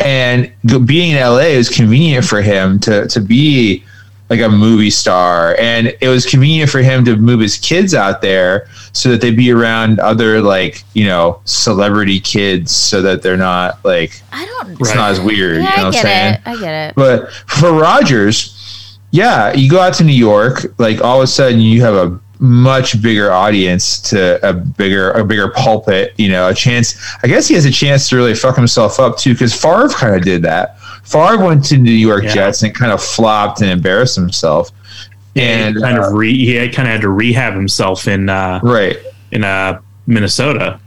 And 0.00 0.50
being 0.86 1.12
in 1.12 1.18
LA 1.18 1.50
is 1.54 1.68
convenient 1.68 2.24
for 2.24 2.40
him 2.42 2.78
to 2.80 3.06
to 3.08 3.20
be 3.20 3.84
like 4.30 4.40
a 4.40 4.48
movie 4.48 4.90
star, 4.90 5.56
and 5.58 5.94
it 6.00 6.08
was 6.08 6.24
convenient 6.24 6.70
for 6.70 6.78
him 6.80 7.04
to 7.04 7.16
move 7.16 7.40
his 7.40 7.58
kids 7.58 7.94
out 7.94 8.22
there 8.22 8.68
so 8.92 9.08
that 9.10 9.20
they'd 9.20 9.36
be 9.36 9.50
around 9.50 9.98
other 10.00 10.40
like 10.40 10.84
you 10.94 11.04
know 11.04 11.40
celebrity 11.44 12.20
kids, 12.20 12.74
so 12.74 13.02
that 13.02 13.22
they're 13.22 13.36
not 13.36 13.84
like 13.84 14.22
I 14.32 14.46
don't. 14.46 14.70
it's 14.80 14.90
Right. 14.90 14.96
not 14.96 15.10
as 15.10 15.20
weird. 15.20 15.56
Yeah, 15.56 15.62
you 15.62 15.62
know 15.62 15.66
I 15.66 15.76
what 15.76 15.86
I'm 15.86 15.92
get 15.92 16.02
saying? 16.02 16.34
it. 16.34 16.40
I 16.46 16.56
get 16.60 16.88
it. 16.90 16.94
But 16.94 17.32
for 17.32 17.72
Rodgers, 17.72 18.98
yeah, 19.10 19.52
you 19.52 19.68
go 19.68 19.80
out 19.80 19.94
to 19.94 20.04
New 20.04 20.12
York, 20.12 20.72
like 20.78 21.02
all 21.02 21.18
of 21.18 21.24
a 21.24 21.26
sudden 21.26 21.60
you 21.60 21.80
have 21.82 21.94
a 21.94 22.18
much 22.42 23.02
bigger 23.02 23.30
audience 23.30 24.00
to 24.00 24.40
a 24.48 24.52
bigger 24.54 25.10
a 25.10 25.22
bigger 25.24 25.48
pulpit, 25.50 26.14
you 26.16 26.28
know, 26.30 26.48
a 26.48 26.54
chance 26.54 26.94
I 27.22 27.26
guess 27.28 27.46
he 27.48 27.54
has 27.54 27.66
a 27.66 27.70
chance 27.70 28.08
to 28.08 28.16
really 28.16 28.34
fuck 28.34 28.56
himself 28.56 28.98
up 28.98 29.18
too, 29.18 29.32
because 29.34 29.54
Favre 29.54 29.88
kind 29.90 30.14
of 30.16 30.22
did 30.22 30.40
that. 30.42 30.76
Favre 31.10 31.44
went 31.44 31.64
to 31.66 31.76
New 31.78 31.90
York 31.90 32.24
Yeah. 32.24 32.34
Jets 32.34 32.62
and 32.62 32.74
kind 32.74 32.92
of 32.92 33.02
flopped 33.02 33.60
and 33.62 33.70
embarrassed 33.70 34.16
himself. 34.16 34.70
And 35.36 35.76
he 35.76 35.82
kind 35.82 35.98
uh, 35.98 36.06
of 36.08 36.12
re, 36.14 36.32
he 36.34 36.54
kind 36.70 36.88
of 36.88 36.92
had 36.92 37.00
to 37.02 37.08
rehab 37.08 37.54
himself 37.54 38.08
in 38.08 38.28
uh, 38.28 38.60
right. 38.62 38.96
in 39.32 39.44
uh, 39.44 39.80
Minnesota. 40.06 40.80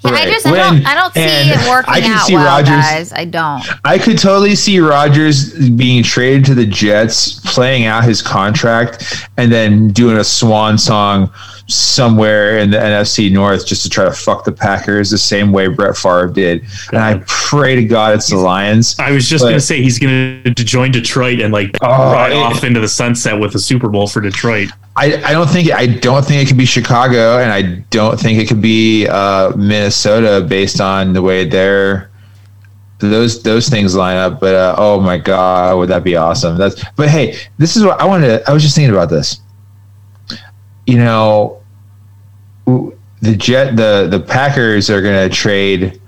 Yeah, 0.00 0.10
I 0.10 0.12
Right. 0.12 0.28
just 0.28 0.46
I 0.46 0.50
When- 0.52 0.60
don't 0.60 0.86
I 0.86 0.94
don't 0.94 1.14
see 1.14 1.20
and 1.20 1.50
it 1.50 1.68
working 1.68 1.94
I 1.94 2.00
can 2.00 2.12
out 2.12 2.26
see 2.26 2.34
well, 2.34 2.44
Rodgers- 2.46 2.68
guys. 2.74 3.12
I 3.12 3.24
don't. 3.24 3.62
I 3.84 3.98
could 3.98 4.18
totally 4.18 4.54
see 4.54 4.78
Rodgers 4.80 5.52
being 5.70 6.02
traded 6.02 6.44
to 6.46 6.54
the 6.54 6.66
Jets, 6.66 7.40
playing 7.54 7.84
out 7.86 8.04
his 8.04 8.20
contract, 8.20 9.26
and 9.38 9.50
then 9.50 9.88
doing 9.88 10.18
a 10.18 10.24
swan 10.24 10.76
song 10.78 11.30
somewhere 11.66 12.58
in 12.58 12.70
the 12.70 12.76
NFC 12.76 13.32
North 13.32 13.66
just 13.66 13.82
to 13.84 13.88
try 13.88 14.04
to 14.04 14.12
fuck 14.12 14.44
the 14.44 14.52
Packers 14.52 15.10
the 15.10 15.18
same 15.18 15.50
way 15.52 15.66
Brett 15.68 15.96
Favre 15.96 16.28
did. 16.28 16.62
And 16.92 16.98
I 17.02 17.22
pray 17.26 17.74
to 17.74 17.84
God 17.84 18.14
it's 18.14 18.28
the 18.28 18.36
Lions. 18.36 18.96
I 18.98 19.10
was 19.12 19.28
just 19.28 19.44
But- 19.44 19.52
to 19.52 19.60
say 19.60 19.82
he's 19.82 19.98
going 19.98 20.42
to 20.44 20.64
join 20.64 20.90
Detroit 20.90 21.40
and 21.40 21.52
like 21.52 21.70
Oh, 21.80 21.88
ride 22.12 22.32
it- 22.32 22.36
off 22.36 22.64
into 22.64 22.80
the 22.80 22.88
sunset 22.88 23.38
with 23.40 23.54
a 23.54 23.58
Super 23.58 23.88
Bowl 23.88 24.06
for 24.06 24.20
Detroit. 24.20 24.68
I, 24.96 25.06
I 25.24 25.32
don't 25.32 25.48
think 25.50 25.72
I 25.72 25.86
don't 25.86 26.24
think 26.24 26.42
it 26.42 26.46
could 26.48 26.56
be 26.58 26.66
Chicago, 26.66 27.38
and 27.38 27.50
I 27.50 27.84
don't 27.90 28.20
think 28.20 28.38
it 28.38 28.46
could 28.46 28.62
be 28.62 29.08
uh, 29.08 29.50
Minnesota 29.56 30.44
based 30.48 30.80
on 30.80 31.12
the 31.14 31.20
way 31.22 31.44
they're 31.48 32.10
those 33.00 33.42
those 33.42 33.68
things 33.68 33.96
line 33.96 34.16
up. 34.18 34.38
But 34.38 34.54
uh, 34.54 34.76
oh 34.78 35.00
my 35.00 35.18
god, 35.18 35.78
would 35.78 35.88
that 35.88 36.04
be 36.04 36.14
awesome? 36.14 36.56
That's 36.56 36.80
but 36.94 37.08
hey, 37.08 37.36
this 37.58 37.74
is 37.76 37.84
what 37.84 38.00
I 38.00 38.04
wanted. 38.04 38.28
To, 38.28 38.48
I 38.48 38.52
was 38.52 38.62
just 38.62 38.76
thinking 38.76 38.94
about 38.94 39.10
this. 39.10 39.40
You 40.86 40.98
know, 40.98 41.60
the 42.66 43.36
jet 43.36 43.76
the 43.76 44.06
the 44.10 44.20
Packers 44.20 44.90
are 44.90 45.00
going 45.02 45.28
to 45.28 45.34
trade 45.34 46.00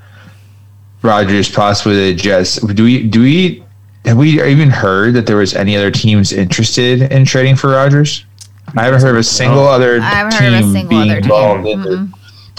Rodgers 1.02 1.48
possibly 1.50 1.94
to 1.94 2.00
the 2.12 2.14
Jets. 2.14 2.56
Do 2.56 2.84
we 2.84 3.02
do 3.08 3.20
we 3.22 3.64
have 4.04 4.16
we 4.16 4.42
even 4.42 4.70
heard 4.70 5.14
that 5.14 5.26
there 5.26 5.36
was 5.36 5.54
any 5.54 5.76
other 5.76 5.90
teams 5.90 6.32
interested 6.32 7.02
in 7.12 7.24
trading 7.24 7.56
for 7.56 7.70
Rodgers? 7.70 8.24
I 8.76 8.84
haven't 8.84 9.00
heard 9.00 9.10
of 9.10 9.16
a 9.16 9.22
single 9.22 9.64
No. 9.64 9.68
other 9.68 9.94
team 10.00 10.02
heard 10.02 10.52
of 10.54 10.68
a 10.68 10.72
single 10.72 10.88
being 10.88 11.10
other 11.10 11.20
team. 11.20 11.30
involved 11.30 11.66
in. 11.66 12.12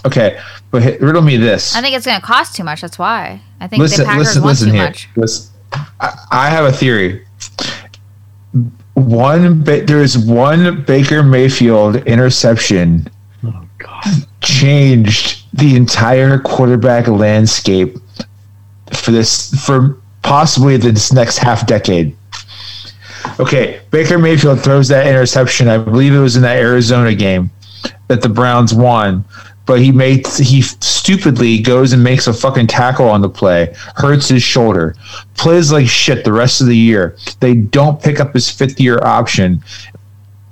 Okay, 0.05 0.39
but 0.71 0.81
hit, 0.81 1.01
riddle 1.01 1.21
me 1.21 1.37
this. 1.37 1.75
I 1.75 1.81
think 1.81 1.95
it's 1.95 2.05
going 2.05 2.19
to 2.19 2.25
cost 2.25 2.55
too 2.55 2.63
much. 2.63 2.81
That's 2.81 2.97
why. 2.97 3.41
I 3.59 3.67
think 3.67 3.81
listen, 3.81 4.03
the 4.03 4.05
Packers 4.05 4.27
listen, 4.27 4.41
want 4.43 4.49
listen 4.51 4.67
too 4.69 4.73
here. 4.75 4.83
much. 4.85 5.09
Listen, 5.15 5.53
I, 5.99 6.17
I 6.31 6.49
have 6.49 6.65
a 6.65 6.71
theory. 6.71 7.25
One, 8.93 9.63
there 9.63 10.01
is 10.01 10.17
one 10.17 10.83
Baker 10.83 11.21
Mayfield 11.23 11.97
interception 12.07 13.03
God! 13.03 13.11
Changed 14.41 15.45
the 15.53 15.75
entire 15.75 16.39
quarterback 16.39 17.07
landscape 17.07 17.97
for 18.93 19.11
this 19.11 19.53
for 19.65 19.97
possibly 20.21 20.77
this 20.77 21.11
next 21.11 21.37
half 21.37 21.65
decade. 21.67 22.15
Okay, 23.39 23.81
Baker 23.91 24.17
Mayfield 24.17 24.61
throws 24.61 24.87
that 24.87 25.07
interception. 25.07 25.67
I 25.67 25.77
believe 25.77 26.13
it 26.13 26.19
was 26.19 26.35
in 26.35 26.41
that 26.43 26.57
Arizona 26.57 27.13
game 27.13 27.51
that 28.07 28.21
the 28.21 28.29
Browns 28.29 28.73
won. 28.73 29.25
But 29.65 29.81
he 29.81 29.91
makes 29.91 30.37
he 30.37 30.61
stupidly 30.61 31.59
goes 31.59 31.91
and 31.91 32.01
makes 32.01 32.27
a 32.27 32.33
fucking 32.33 32.67
tackle 32.67 33.09
on 33.09 33.19
the 33.19 33.29
play, 33.29 33.75
hurts 33.97 34.29
his 34.29 34.41
shoulder, 34.41 34.95
plays 35.35 35.73
like 35.73 35.87
shit 35.87 36.23
the 36.23 36.31
rest 36.31 36.61
of 36.61 36.67
the 36.67 36.77
year. 36.77 37.17
They 37.41 37.55
don't 37.55 38.01
pick 38.01 38.21
up 38.21 38.33
his 38.33 38.49
fifth 38.49 38.79
year 38.79 38.99
option 39.03 39.61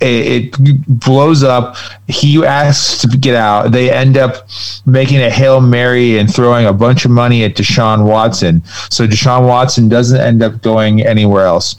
it, 0.00 0.58
it 0.58 0.86
blows 0.86 1.42
up. 1.42 1.76
He 2.06 2.44
asks 2.44 3.00
to 3.02 3.16
get 3.16 3.34
out. 3.34 3.72
They 3.72 3.90
end 3.90 4.16
up 4.16 4.48
making 4.84 5.20
a 5.20 5.30
hail 5.30 5.60
mary 5.60 6.18
and 6.18 6.32
throwing 6.32 6.66
a 6.66 6.72
bunch 6.72 7.04
of 7.04 7.10
money 7.10 7.44
at 7.44 7.54
Deshaun 7.54 8.06
Watson. 8.06 8.62
So 8.90 9.06
Deshaun 9.06 9.46
Watson 9.46 9.88
doesn't 9.88 10.20
end 10.20 10.42
up 10.42 10.60
going 10.62 11.04
anywhere 11.04 11.46
else. 11.46 11.76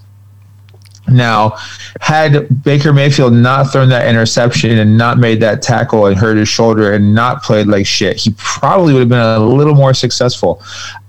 Now, 1.09 1.57
had 2.01 2.63
Baker 2.63 2.91
Mayfield 2.91 3.33
not 3.33 3.71
thrown 3.71 3.89
that 3.89 4.07
interception 4.07 4.77
and 4.79 4.97
not 4.97 5.17
made 5.17 5.39
that 5.39 5.61
tackle 5.61 6.07
and 6.07 6.17
hurt 6.17 6.37
his 6.37 6.49
shoulder 6.49 6.93
and 6.93 7.15
not 7.15 7.43
played 7.43 7.67
like 7.67 7.85
shit, 7.85 8.17
he 8.17 8.33
probably 8.37 8.93
would 8.93 8.99
have 8.99 9.09
been 9.09 9.19
a 9.19 9.39
little 9.39 9.75
more 9.75 9.93
successful. 9.93 10.61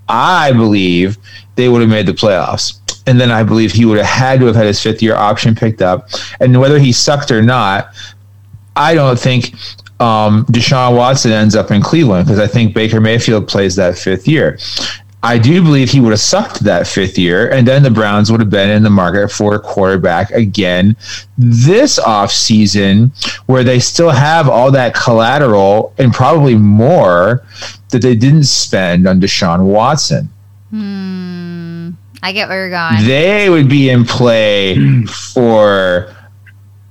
I 0.09 0.53
believe 0.53 1.19
they 1.57 1.69
would 1.69 1.81
have 1.81 1.91
made 1.91 2.07
the 2.07 2.13
playoffs. 2.13 2.78
And 3.09 3.21
then 3.21 3.31
I 3.31 3.43
believe 3.43 3.73
he 3.73 3.85
would 3.85 3.97
have 3.99 4.07
had 4.07 4.41
to 4.41 4.47
have 4.47 4.57
had 4.57 4.67
his 4.67 4.83
fifth 4.83 5.03
year 5.03 5.15
option 5.15 5.55
picked 5.55 5.83
up. 5.83 6.09
And 6.41 6.61
whether 6.61 6.79
he 6.79 6.93
sucked 6.93 7.31
or 7.31 7.43
not, 7.43 7.89
I 8.77 8.95
don't 8.95 9.19
think 9.19 9.55
um, 9.99 10.45
Deshaun 10.47 10.97
Watson 10.97 11.33
ends 11.33 11.57
up 11.57 11.71
in 11.71 11.83
Cleveland 11.83 12.27
because 12.27 12.39
I 12.39 12.47
think 12.47 12.75
Baker 12.75 13.01
Mayfield 13.01 13.49
plays 13.49 13.75
that 13.77 13.99
fifth 13.99 14.29
year. 14.29 14.59
I 15.23 15.37
do 15.37 15.61
believe 15.63 15.91
he 15.91 15.99
would 15.99 16.13
have 16.13 16.21
sucked 16.21 16.61
that 16.61 16.87
fifth 16.87 17.19
year, 17.19 17.51
and 17.51 17.67
then 17.67 17.83
the 17.83 17.91
Browns 17.91 18.31
would 18.31 18.39
have 18.41 18.51
been 18.51 18.71
in 18.71 18.85
the 18.85 18.91
market 18.91 19.33
for 19.33 19.57
a 19.57 19.59
quarterback 19.59 20.31
again 20.31 20.97
this 21.37 21.99
offseason, 21.99 23.11
where 23.47 23.65
they 23.65 23.81
still 23.81 24.11
have 24.11 24.49
all 24.49 24.71
that 24.71 24.95
collateral 24.95 25.93
and 25.99 26.13
probably 26.13 26.55
more 26.55 27.43
that 27.89 28.01
they 28.01 28.15
didn't 28.15 28.45
spend 28.45 29.09
on 29.09 29.21
Deshaun 29.21 29.65
Watson. 29.65 30.29
Hmm. 30.71 31.48
I 32.23 32.33
get 32.33 32.49
where 32.49 32.69
you're 32.69 32.71
going. 32.71 33.07
They 33.07 33.49
would 33.49 33.69
be 33.69 33.91
in 33.91 34.05
play 34.05 35.05
for 35.07 36.15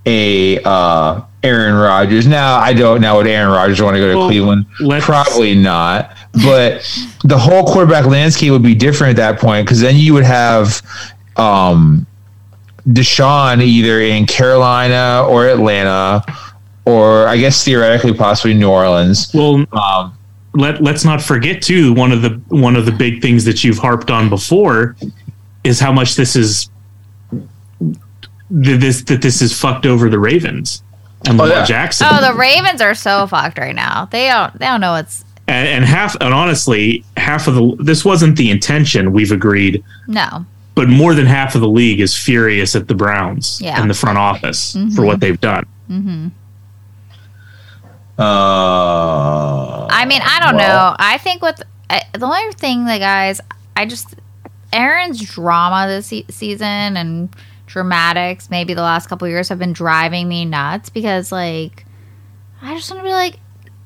a 0.05 0.59
uh, 0.63 1.21
Aaron 1.43 1.75
Rodgers. 1.75 2.25
Now, 2.27 2.55
I 2.57 2.73
don't 2.73 3.01
know 3.01 3.17
would 3.17 3.27
Aaron 3.27 3.49
Rodgers 3.51 3.81
want 3.81 3.95
to 3.95 3.99
go 3.99 4.11
to 4.11 4.17
Well, 4.17 4.27
Cleveland. 4.29 4.65
let's- 4.79 5.05
Probably 5.05 5.53
not. 5.55 6.15
But 6.43 6.87
the 7.23 7.37
whole 7.37 7.63
quarterback 7.65 8.05
landscape 8.05 8.51
would 8.51 8.61
be 8.63 8.75
different 8.75 9.17
at 9.19 9.33
that 9.33 9.41
point 9.41 9.65
because 9.65 9.79
then 9.81 9.95
you 9.95 10.13
would 10.13 10.23
have 10.23 10.81
um, 11.35 12.05
Deshaun 12.87 13.61
either 13.61 13.99
in 14.01 14.25
Carolina 14.27 15.25
or 15.27 15.47
Atlanta, 15.47 16.23
or 16.85 17.27
I 17.27 17.37
guess 17.37 17.63
theoretically 17.65 18.13
possibly 18.13 18.53
New 18.53 18.69
Orleans. 18.69 19.31
Well, 19.33 19.65
Um, 19.73 20.16
let 20.53 20.81
let's 20.81 21.03
not 21.05 21.21
forget 21.21 21.61
too 21.61 21.93
one 21.93 22.11
of 22.11 22.21
the 22.21 22.29
one 22.49 22.75
of 22.75 22.85
the 22.85 22.91
big 22.91 23.21
things 23.21 23.45
that 23.45 23.63
you've 23.63 23.77
harped 23.77 24.09
on 24.09 24.29
before 24.29 24.95
is 25.63 25.79
how 25.79 25.91
much 25.91 26.15
this 26.15 26.35
is 26.35 26.69
that 28.49 28.79
this 28.79 29.03
that 29.03 29.21
this 29.21 29.41
is 29.41 29.57
fucked 29.57 29.85
over 29.85 30.09
the 30.09 30.19
Ravens 30.19 30.83
and 31.25 31.39
Oh, 31.39 31.43
Lamar 31.43 31.59
yeah. 31.59 31.65
Jackson. 31.65 32.07
Oh, 32.09 32.21
the 32.21 32.37
Ravens 32.37 32.79
are 32.81 32.93
so 32.95 33.27
fucked 33.27 33.57
right 33.57 33.75
now. 33.75 34.05
They 34.05 34.27
don't. 34.29 34.53
They 34.57 34.65
don't 34.65 34.79
know 34.81 34.91
what's 34.93 35.25
and, 35.47 35.67
and 35.67 35.85
half 35.85 36.15
and 36.21 36.33
honestly, 36.33 37.03
half 37.17 37.47
of 37.47 37.55
the 37.55 37.75
this 37.79 38.05
wasn't 38.05 38.37
the 38.37 38.49
intention. 38.49 39.11
We've 39.11 39.31
agreed, 39.31 39.83
no. 40.07 40.45
but 40.75 40.87
more 40.89 41.13
than 41.13 41.25
half 41.25 41.55
of 41.55 41.61
the 41.61 41.67
league 41.69 41.99
is 41.99 42.15
furious 42.15 42.75
at 42.75 42.87
the 42.87 42.95
Browns 42.95 43.59
Yeah. 43.61 43.79
and 43.81 43.89
the 43.89 43.93
front 43.95 44.17
office 44.17 44.73
for 44.73 44.79
Mhm. 44.79 45.05
what 45.05 45.19
they've 45.19 45.39
done. 45.41 45.65
Mm-hmm. 45.89 46.27
Uh, 48.19 49.87
I 49.89 50.05
mean, 50.07 50.21
I 50.23 50.39
don't 50.39 50.55
well, 50.55 50.91
know. 50.91 50.95
I 50.99 51.17
think 51.17 51.41
with 51.41 51.61
I, 51.89 52.03
the 52.13 52.25
only 52.25 52.53
thing, 52.53 52.85
that 52.85 52.99
guys, 52.99 53.41
I 53.75 53.85
just 53.85 54.15
Aaron's 54.73 55.21
drama 55.21 55.87
this 55.87 56.07
se- 56.07 56.25
season 56.29 56.97
and 56.97 57.29
dramatics, 57.67 58.49
maybe 58.49 58.73
the 58.73 58.81
last 58.81 59.07
couple 59.07 59.27
years 59.27 59.49
have 59.49 59.59
been 59.59 59.73
driving 59.73 60.27
me 60.27 60.45
nuts 60.45 60.89
because, 60.89 61.31
like, 61.31 61.85
I 62.61 62.73
just 62.75 62.89
want 62.89 63.01
to 63.01 63.07
be 63.07 63.13
like, 63.13 63.39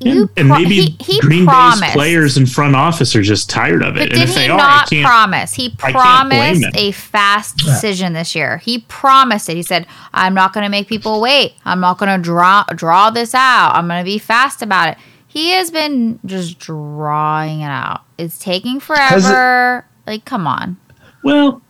you 0.06 0.30
and 0.38 0.50
pro- 0.50 0.60
maybe 0.60 0.76
he, 0.82 0.98
he 1.00 1.20
Green 1.22 1.46
promised. 1.46 1.82
Bay's 1.82 1.92
players 1.94 2.38
and 2.38 2.50
front 2.52 2.76
office 2.76 3.16
are 3.16 3.22
just 3.22 3.50
tired 3.50 3.84
of 3.84 3.96
it. 3.98 4.00
But 4.00 4.02
and 4.04 4.12
did 4.12 4.22
if 4.22 4.30
he 4.30 4.36
they 4.36 4.50
are, 4.50 4.60
I 4.60 4.64
not 4.78 4.90
can't. 4.90 5.06
promise? 5.06 5.54
He 5.54 5.76
I 5.84 5.92
can't 5.92 6.30
blame 6.30 6.62
promised 6.62 6.78
a 6.78 6.92
fast 6.92 7.58
decision 7.58 8.14
this 8.14 8.36
year. 8.36 8.58
He 8.58 8.80
promised 8.88 9.50
it. 9.50 9.56
He 9.56 9.64
said, 9.64 9.88
"I'm 10.14 10.34
not 10.34 10.54
going 10.54 10.64
to 10.64 10.70
make 10.70 10.88
people 10.88 11.22
wait. 11.22 11.54
I'm 11.66 11.80
not 11.80 11.98
going 11.98 12.16
to 12.18 12.24
draw 12.24 12.64
draw 12.76 13.10
this 13.10 13.34
out. 13.36 13.72
I'm 13.76 13.88
going 13.88 14.00
to 14.00 14.06
be 14.06 14.18
fast 14.18 14.62
about 14.62 14.90
it." 14.90 14.98
He 15.28 15.52
has 15.52 15.72
been 15.72 16.20
just 16.26 16.60
drawing 16.60 17.62
it 17.62 17.66
out. 17.70 18.02
It's 18.18 18.38
taking 18.38 18.80
Has 18.82 19.24
it- 19.24 19.28
forever. 19.30 19.86
like, 20.06 20.26
come 20.26 20.46
on. 20.46 20.76
well, 21.24 21.62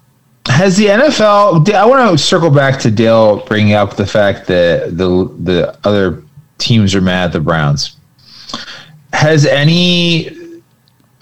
Has 0.47 0.77
the 0.77 0.87
NFL? 0.87 1.71
I 1.71 1.85
want 1.85 2.09
to 2.11 2.17
circle 2.23 2.49
back 2.49 2.79
to 2.79 2.89
Dale 2.89 3.45
bringing 3.45 3.73
up 3.73 3.95
the 3.97 4.07
fact 4.07 4.47
that 4.47 4.97
the 4.97 5.31
the 5.43 5.77
other 5.83 6.23
teams 6.57 6.95
are 6.95 7.01
mad 7.01 7.25
at 7.25 7.33
the 7.33 7.39
Browns. 7.39 7.95
Has 9.21 9.45
any 9.45 10.35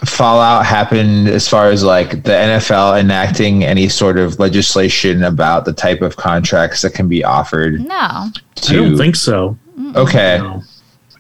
fallout 0.05 0.65
happened 0.65 1.27
as 1.27 1.49
far 1.49 1.69
as 1.69 1.83
like 1.83 2.11
the 2.23 2.31
NFL 2.31 2.97
enacting 2.97 3.65
any 3.65 3.89
sort 3.89 4.17
of 4.17 4.39
legislation 4.39 5.23
about 5.23 5.65
the 5.65 5.73
type 5.73 6.01
of 6.01 6.15
contracts 6.15 6.81
that 6.83 6.93
can 6.93 7.09
be 7.09 7.21
offered 7.25 7.81
No. 7.85 7.95
I 7.97 8.31
don't 8.69 8.97
think 8.97 9.17
so. 9.17 9.57
okay, 9.97 10.37
No. 10.37 10.63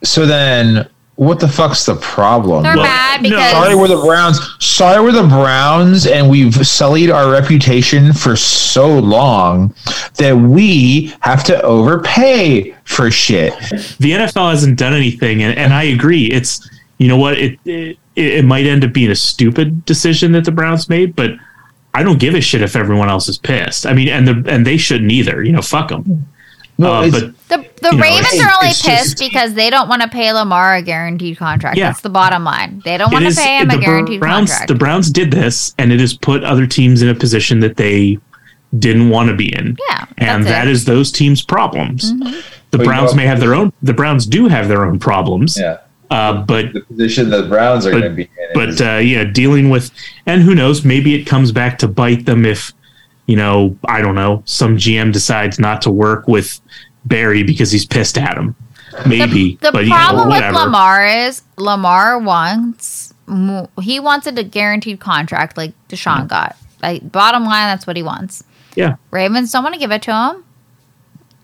so 0.05 0.25
then 0.25 0.87
what 1.19 1.41
the 1.41 1.47
fuck's 1.49 1.85
the 1.85 1.95
problem? 1.95 2.63
They're 2.63 2.75
Well, 2.77 2.83
mad 2.85 3.21
no. 3.21 3.29
because 3.29 3.51
Sorry, 3.51 3.75
we're 3.75 3.89
the 3.89 4.01
Browns. 4.01 4.39
Sorry, 4.59 5.03
we're 5.03 5.11
the 5.11 5.27
Browns, 5.27 6.07
and 6.07 6.29
we've 6.29 6.65
sullied 6.65 7.09
our 7.09 7.29
reputation 7.29 8.13
for 8.13 8.37
so 8.37 8.97
long 8.99 9.73
that 10.15 10.33
we 10.37 11.13
have 11.19 11.43
to 11.43 11.61
overpay 11.61 12.73
for 12.85 13.11
shit. 13.11 13.51
the 13.99 14.11
NFL 14.13 14.51
hasn't 14.51 14.79
done 14.79 14.93
anything, 14.93 15.43
and, 15.43 15.57
and 15.57 15.73
I 15.73 15.83
agree. 15.83 16.27
It's 16.27 16.67
you 16.99 17.09
know 17.09 17.17
what 17.17 17.37
it, 17.37 17.59
it 17.65 17.97
it 18.15 18.45
might 18.45 18.65
end 18.65 18.85
up 18.85 18.93
being 18.93 19.11
a 19.11 19.15
stupid 19.15 19.83
decision 19.83 20.31
that 20.31 20.45
the 20.45 20.51
Browns 20.51 20.87
made, 20.87 21.17
but 21.17 21.31
I 21.93 22.01
don't 22.03 22.19
give 22.19 22.33
a 22.33 22.39
shit 22.41 22.61
if 22.61 22.77
everyone 22.77 23.09
else 23.09 23.27
is 23.27 23.37
pissed. 23.37 23.85
I 23.85 23.91
mean, 23.93 24.07
and 24.07 24.25
the 24.25 24.49
and 24.49 24.65
they 24.65 24.77
shouldn't 24.77 25.11
either. 25.11 25.43
You 25.43 25.51
know, 25.51 25.61
fuck 25.61 25.89
them. 25.89 26.27
No, 26.79 26.93
uh, 26.93 27.11
but 27.11 27.21
the 27.49 27.57
the 27.81 27.89
you 27.91 27.97
know, 27.97 28.01
Ravens 28.03 28.41
are 28.41 28.51
only 28.55 28.67
pissed 28.69 28.83
just- 28.85 29.19
because 29.19 29.53
they 29.53 29.69
don't 29.69 29.87
want 29.89 30.01
to 30.01 30.07
pay 30.07 30.31
Lamar 30.31 30.75
a 30.75 30.81
guaranteed 30.81 31.37
contract. 31.37 31.77
Yeah. 31.77 31.87
That's 31.89 32.01
the 32.01 32.09
bottom 32.09 32.43
line. 32.45 32.81
They 32.85 32.97
don't 32.97 33.11
want 33.11 33.25
to 33.27 33.35
pay 33.35 33.57
him 33.59 33.69
a 33.69 33.77
guaranteed 33.77 34.19
Browns. 34.21 34.49
contract. 34.49 34.69
The 34.69 34.75
Browns 34.75 35.11
did 35.11 35.29
this, 35.31 35.75
and 35.77 35.91
it 35.91 35.99
has 35.99 36.13
put 36.13 36.43
other 36.43 36.65
teams 36.65 37.01
in 37.01 37.09
a 37.09 37.15
position 37.15 37.59
that 37.59 37.75
they 37.77 38.17
didn't 38.77 39.09
want 39.09 39.29
to 39.29 39.35
be 39.35 39.53
in. 39.55 39.77
Yeah, 39.89 40.05
and 40.19 40.43
that's 40.45 40.51
that 40.51 40.67
it. 40.67 40.71
is 40.71 40.85
those 40.85 41.11
teams' 41.11 41.41
problems. 41.41 42.13
The 42.13 42.77
Well, 42.77 42.81
you 42.81 42.83
Browns 42.85 43.11
know- 43.11 43.17
may 43.17 43.25
have 43.27 43.39
their 43.39 43.53
own. 43.55 43.73
The 43.83 43.93
Browns 43.93 44.25
do 44.25 44.47
have 44.47 44.67
their 44.69 44.85
own 44.85 44.99
problems. 44.99 45.57
yeah, 45.59 45.77
Uh, 46.11 46.33
but 46.43 46.71
the 46.73 46.81
position 46.81 47.29
that 47.31 47.41
the 47.41 47.47
Browns 47.49 47.85
are 47.85 47.91
going 47.91 48.03
to 48.03 48.09
be 48.11 48.23
in. 48.23 48.29
but 48.53 48.69
is- 48.69 48.81
uh, 48.81 49.01
yeah, 49.03 49.23
dealing 49.25 49.69
with 49.69 49.91
and 50.25 50.43
who 50.43 50.55
knows, 50.55 50.85
maybe 50.85 51.13
it 51.15 51.25
comes 51.25 51.51
back 51.51 51.77
to 51.79 51.87
bite 51.87 52.25
them 52.25 52.45
if 52.45 52.71
you 53.29 53.35
know 53.35 53.77
I 53.87 54.01
don't 54.01 54.15
know 54.15 54.41
some 54.45 54.75
GM 54.77 55.13
decides 55.13 55.59
not 55.59 55.81
to 55.83 55.91
work 55.91 56.27
with 56.27 56.59
Berry 57.05 57.43
because 57.43 57.71
he's 57.71 57.85
pissed 57.85 58.17
at 58.17 58.35
him. 58.37 58.55
Maybe, 59.07 59.55
The 59.61 59.71
but 59.71 59.85
you 59.85 59.91
problem 59.91 60.29
know, 60.29 60.35
with. 60.47 60.55
Lamar 60.55 61.05
is 61.05 61.43
Lamar 61.57 62.17
wants 62.19 63.13
he 63.81 63.99
wanted 63.99 64.37
a 64.39 64.43
guaranteed 64.43 64.99
contract 64.99 65.55
like 65.57 65.73
Deshaun 65.89 66.27
got. 66.27 66.55
Like 66.81 67.09
bottom 67.11 67.43
line, 67.43 67.67
that's 67.71 67.85
what 67.85 67.95
he 67.97 68.03
wants. 68.03 68.43
yeah, 68.75 68.95
Ravens 69.11 69.51
don't 69.51 69.63
want 69.63 69.73
to 69.75 69.79
give 69.79 69.91
it 69.91 70.01
to 70.03 70.11
him, 70.13 70.43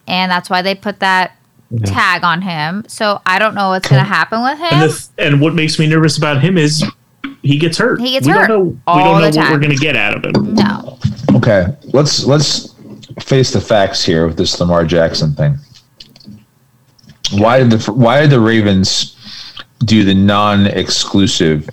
and 0.07 0.31
that's 0.31 0.49
why 0.49 0.61
they 0.63 0.73
put 0.75 0.99
that 1.01 1.33
Yeah. 1.69 1.85
tag 1.85 2.23
on 2.23 2.41
him. 2.41 2.85
So 2.87 3.21
I 3.25 3.37
don't 3.39 3.53
know 3.53 3.69
what's 3.69 3.87
going 3.91 4.01
to 4.03 4.07
happen 4.07 4.41
with 4.41 4.59
and 4.59 4.75
him. 4.75 4.79
the 4.81 4.87
th- 4.87 5.27
and 5.27 5.41
what 5.41 5.53
makes 5.53 5.77
me 5.77 5.87
nervous 5.87 6.17
about 6.17 6.41
him 6.41 6.57
is 6.57 6.83
he 7.41 7.57
gets 7.57 7.77
hurt. 7.77 7.99
He 8.01 8.11
gets 8.13 8.25
we 8.27 8.33
hurt 8.33 8.47
Don't 8.47 8.65
know, 8.75 8.79
all 8.87 8.97
we 8.97 9.03
don't 9.03 9.21
know 9.21 9.31
the 9.31 9.37
what 9.39 9.51
we're 9.51 9.59
going 9.59 9.71
to 9.75 9.81
get 9.81 9.95
out 9.95 10.15
of 10.15 10.23
him. 10.35 10.53
no, 10.55 10.84
okay, 11.45 11.75
let's 11.93 12.23
let's 12.25 12.73
face 13.21 13.51
the 13.51 13.61
facts 13.61 14.03
here 14.03 14.27
with 14.27 14.37
this 14.37 14.59
Lamar 14.59 14.85
Jackson 14.85 15.33
thing. 15.33 15.57
Why 17.33 17.59
did 17.59 17.71
the 17.71 17.91
Why 17.91 18.21
did 18.21 18.29
the 18.31 18.39
Ravens 18.39 19.15
do 19.79 20.03
the 20.03 20.13
non-exclusive 20.13 21.69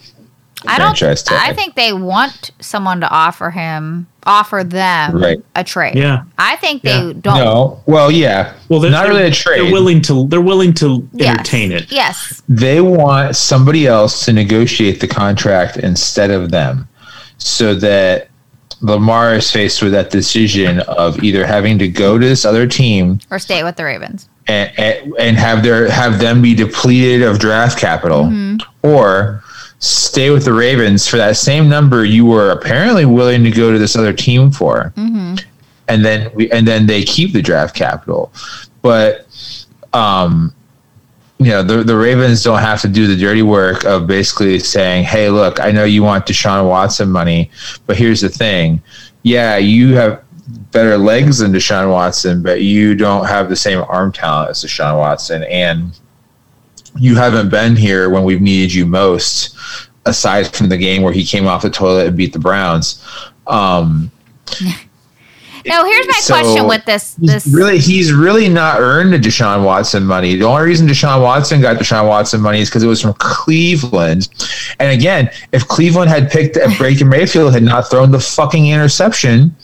I 0.67 0.79
don't. 0.79 0.89
franchise 0.97 1.23
tag? 1.23 1.39
I 1.41 1.53
think 1.55 1.75
they 1.75 1.93
want 1.93 2.51
someone 2.61 3.01
to 3.01 3.09
offer 3.11 3.51
him, 3.51 4.07
offer 4.25 4.65
them 4.65 5.21
Right. 5.23 5.41
a 5.55 5.65
trade. 5.65 5.97
Yeah. 5.97 6.23
I 6.39 6.57
think 6.57 6.83
they 6.83 6.91
Yeah. 6.97 7.13
don't. 7.21 7.37
no. 7.39 7.81
Well, 7.87 8.11
yeah. 8.11 8.53
Well, 8.69 8.81
they're, 8.81 8.91
not 8.91 9.09
really 9.09 9.25
a 9.25 9.31
trade. 9.31 9.63
They're 9.63 9.73
willing 9.73 10.01
to. 10.03 10.27
They're 10.29 10.41
willing 10.41 10.73
to 10.75 11.07
Yes. 11.13 11.29
entertain 11.31 11.73
it. 11.73 11.87
Yes. 11.91 12.43
they 12.49 12.81
want 12.81 13.37
somebody 13.37 13.87
else 13.87 14.25
to 14.27 14.33
negotiate 14.33 15.01
the 15.01 15.07
contract 15.09 15.77
instead 15.77 16.31
of 16.31 16.51
them 16.51 16.89
so 17.39 17.75
that 17.75 18.29
Lamar 18.83 19.35
is 19.35 19.51
faced 19.51 19.81
with 19.83 19.93
that 19.93 20.11
decision 20.11 20.81
of 20.81 21.23
either 21.23 21.47
having 21.47 21.79
to 21.79 21.89
go 21.89 22.19
to 22.19 22.27
this 22.27 22.45
other 22.45 22.67
team 22.67 23.21
Or 23.31 23.39
stay 23.39 23.63
with 23.63 23.77
the 23.77 23.85
Ravens. 23.85 24.29
and, 24.49 24.71
and, 24.79 25.15
and 25.19 25.37
have 25.37 25.63
their 25.63 25.89
have 25.91 26.19
them 26.19 26.43
be 26.43 26.55
depleted 26.55 27.23
of 27.23 27.39
draft 27.39 27.79
capital 27.79 28.29
or 28.83 29.43
stay 29.79 30.31
with 30.31 30.45
the 30.45 30.53
Ravens 30.53 31.07
for 31.09 31.17
that 31.17 31.37
same 31.37 31.69
number 31.69 32.05
you 32.05 32.27
were 32.27 32.51
apparently 32.51 33.05
willing 33.05 33.43
to 33.45 33.51
go 33.51 33.73
to 33.73 33.79
this 33.79 33.95
other 33.97 34.13
team 34.13 34.51
for. 34.51 34.93
And 35.89 36.05
then 36.05 36.31
we 36.35 36.51
and 36.51 36.67
then 36.67 36.87
they 36.87 37.03
keep 37.05 37.33
the 37.33 37.43
draft 37.43 37.75
capital. 37.77 38.33
But 38.83 39.27
um 39.93 40.53
you 41.45 41.51
know 41.51 41.63
the 41.63 41.83
the 41.83 41.97
Ravens 41.97 42.43
don't 42.43 42.61
have 42.61 42.81
to 42.83 42.89
do 42.89 43.07
the 43.07 43.17
dirty 43.17 43.43
work 43.43 43.85
of 43.85 44.07
basically 44.07 44.59
saying, 44.59 45.05
"Hey, 45.05 45.29
look, 45.31 45.61
I 45.61 45.71
know 45.71 45.85
you 45.85 46.03
want 46.03 46.27
Deshaun 46.27 46.69
Watson 46.69 47.11
money, 47.11 47.51
but 47.87 47.97
here's 47.97 48.21
the 48.21 48.29
thing: 48.29 48.83
yeah, 49.23 49.57
you 49.57 49.95
have 49.95 50.23
better 50.71 50.99
legs 50.99 51.39
than 51.39 51.53
Deshaun 51.53 51.91
Watson, 51.91 52.43
but 52.43 52.61
you 52.63 52.95
don't 52.95 53.27
have 53.27 53.49
the 53.49 53.57
same 53.57 53.85
arm 53.89 54.13
talent 54.13 54.51
as 54.51 54.65
Deshaun 54.65 54.99
Watson, 54.99 55.45
and 55.45 55.99
you 56.97 57.15
haven't 57.17 57.49
been 57.49 57.77
here 57.77 58.11
when 58.11 58.25
we've 58.25 58.43
needed 58.43 58.73
you 58.73 58.87
most, 58.87 59.57
aside 60.07 60.49
from 60.49 60.69
the 60.69 60.77
game 60.77 61.03
where 61.03 61.13
he 61.13 61.25
came 61.25 61.47
off 61.47 61.63
the 61.63 61.71
toilet 61.71 62.09
and 62.09 62.17
beat 62.17 62.33
the 62.33 62.39
Browns. 62.39 63.05
Um, 63.47 64.11
Now, 65.67 65.85
here's 65.85 66.07
my 66.07 66.21
So, 66.21 66.35
question 66.35 66.67
with 66.67 66.85
this. 66.85 67.17
He's 67.21 67.55
really, 67.55 67.79
he's 67.79 68.13
really 68.13 68.49
not 68.49 68.81
earned 68.81 69.13
the 69.13 69.19
Deshaun 69.19 69.65
Watson 69.65 70.05
money. 70.05 70.37
The 70.37 70.45
only 70.45 70.65
reason 70.65 70.87
Deshaun 70.87 71.23
Watson 71.23 71.61
got 71.61 71.77
Deshaun 71.77 72.09
Watson 72.09 72.41
money 72.41 72.61
is 72.61 72.69
because 72.69 72.83
it 72.83 72.89
was 72.89 73.01
from 73.01 73.15
Cleveland. 73.15 74.29
And 74.81 74.91
again, 74.91 75.31
if 75.53 75.67
Cleveland 75.69 76.11
had 76.11 76.31
picked 76.31 76.57
if 76.57 76.79
Baker 76.79 77.05
Mayfield 77.05 77.53
had 77.53 77.63
not 77.63 77.91
thrown 77.91 78.11
the 78.11 78.21
fucking 78.21 78.67
interception, 78.69 79.55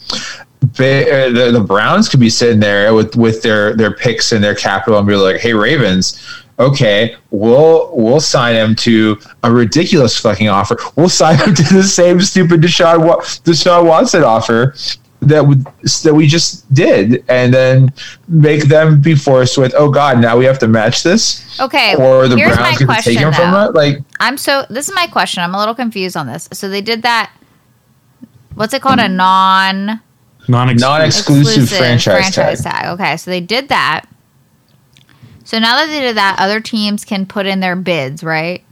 Ba- 0.77 1.27
uh, 1.27 1.29
the, 1.31 1.51
the 1.53 1.63
Browns 1.63 2.09
could 2.09 2.19
be 2.19 2.29
sitting 2.29 2.59
there 2.59 2.93
with 2.93 3.15
with 3.15 3.41
their 3.41 3.75
their 3.75 3.95
picks 3.95 4.33
and 4.33 4.43
their 4.43 4.55
capital 4.55 4.99
and 4.99 5.07
be 5.07 5.15
like, 5.15 5.37
"Hey, 5.37 5.53
Ravens." 5.53 6.21
Okay, 6.59 7.15
we'll 7.31 7.89
we'll 7.93 8.19
sign 8.19 8.55
him 8.55 8.75
to 8.75 9.17
a 9.43 9.51
ridiculous 9.51 10.19
fucking 10.19 10.49
offer. 10.49 10.77
We'll 10.97 11.07
sign 11.07 11.37
him 11.37 11.55
to 11.55 11.73
the 11.73 11.83
same 11.83 12.19
stupid 12.19 12.59
Deshaun 12.59 12.99
Deshaun 13.43 13.85
Watson 13.85 14.23
offer 14.25 14.75
that 15.21 15.45
we, 15.45 15.55
that 16.03 16.13
we 16.13 16.27
just 16.27 16.71
did, 16.73 17.23
and 17.27 17.53
then 17.53 17.93
make 18.27 18.63
them 18.63 19.01
be 19.01 19.15
forced 19.15 19.57
with, 19.57 19.73
oh 19.75 19.89
god, 19.89 20.19
now 20.19 20.37
we 20.37 20.45
have 20.45 20.59
to 20.59 20.67
match 20.67 21.03
this, 21.03 21.59
okay. 21.59 21.95
or 21.95 22.27
the 22.27 22.37
here's 22.37 22.55
my 22.57 22.63
Browns 22.63 22.77
going 22.77 22.87
to 22.87 23.03
take 23.03 23.17
question. 23.17 23.17
him 23.17 23.33
from 23.33 23.51
though. 23.51 23.65
it. 23.65 23.75
Like, 23.75 23.97
I'm 24.19 24.37
so. 24.37 24.65
This 24.69 24.87
is 24.87 24.95
my 24.95 25.07
question. 25.07 25.43
I'm 25.43 25.53
a 25.53 25.59
little 25.59 25.75
confused 25.75 26.15
on 26.15 26.27
this. 26.27 26.47
So 26.53 26.69
they 26.69 26.81
did 26.81 27.01
that. 27.03 27.31
What's 28.55 28.73
it 28.73 28.81
called? 28.81 28.99
A 28.99 29.07
non 29.07 30.01
Non-exclusive. 30.49 30.89
non-exclusive 30.89 31.69
franchise, 31.69 32.33
tag. 32.33 32.57
tag. 32.57 32.85
Okay, 32.99 33.17
so 33.17 33.29
they 33.29 33.39
did 33.39 33.69
that. 33.69 34.05
So 35.43 35.59
now 35.59 35.75
that 35.77 35.87
they 35.87 35.99
did 35.99 36.17
that, 36.17 36.37
other 36.39 36.59
teams 36.59 37.05
can 37.05 37.27
put 37.27 37.45
in 37.45 37.59
their 37.59 37.75
bids, 37.75 38.23
right? 38.23 38.63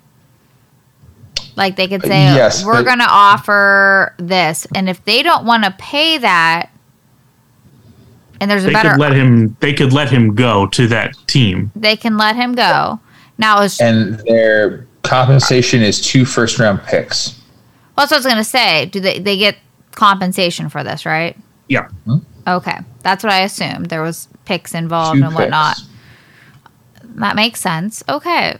Like 1.58 1.76
they 1.76 1.88
could 1.88 2.04
say, 2.04 2.10
Yes, 2.34 2.64
"We're 2.64 2.84
going 2.84 3.00
to 3.00 3.08
offer 3.10 4.14
this," 4.18 4.66
and 4.76 4.88
if 4.88 5.04
they 5.04 5.24
don't 5.24 5.44
want 5.46 5.64
to 5.66 5.72
pay 5.72 6.18
that, 6.20 6.70
and 8.40 8.50
there's 8.50 8.64
a 8.64 8.68
they 8.68 8.74
better, 8.74 8.92
could 8.92 9.00
let 9.00 9.12
him. 9.14 9.58
They 9.60 9.74
could 9.74 9.92
let 9.92 10.10
him 10.10 10.36
go 10.36 10.68
to 10.68 10.88
that 10.88 11.16
team. 11.28 11.72
they 11.76 11.96
can 11.98 12.16
let 12.18 12.36
him 12.36 12.54
go. 12.54 13.00
Now, 13.40 13.62
it's, 13.64 13.82
and 13.82 14.20
their 14.28 14.86
compensation 15.04 15.82
is 15.82 16.00
two 16.00 16.26
first 16.26 16.60
round 16.60 16.82
picks. 16.84 17.40
well, 17.98 18.06
that's 18.06 18.12
what 18.12 18.18
I 18.18 18.18
was 18.18 18.26
going 18.26 18.38
to 18.38 18.44
say. 18.44 18.86
Do 18.86 19.00
they 19.00 19.18
they 19.20 19.36
get 19.38 19.58
compensation 19.96 20.70
for 20.70 20.84
this, 20.84 21.06
right? 21.08 21.36
Yeah. 21.70 21.90
Okay, 22.48 22.78
that's 23.02 23.24
what 23.24 23.34
I 23.34 23.42
assumed. 23.42 23.88
There 23.88 24.04
was 24.04 24.28
picks 24.46 24.74
involved 24.76 25.20
Two 25.20 25.26
and 25.26 25.34
whatnot. 25.36 25.76
picks. 25.78 25.88
That 27.16 27.36
makes 27.36 27.60
sense. 27.60 28.04
Okay. 28.08 28.58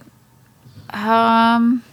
Um. 0.90 1.84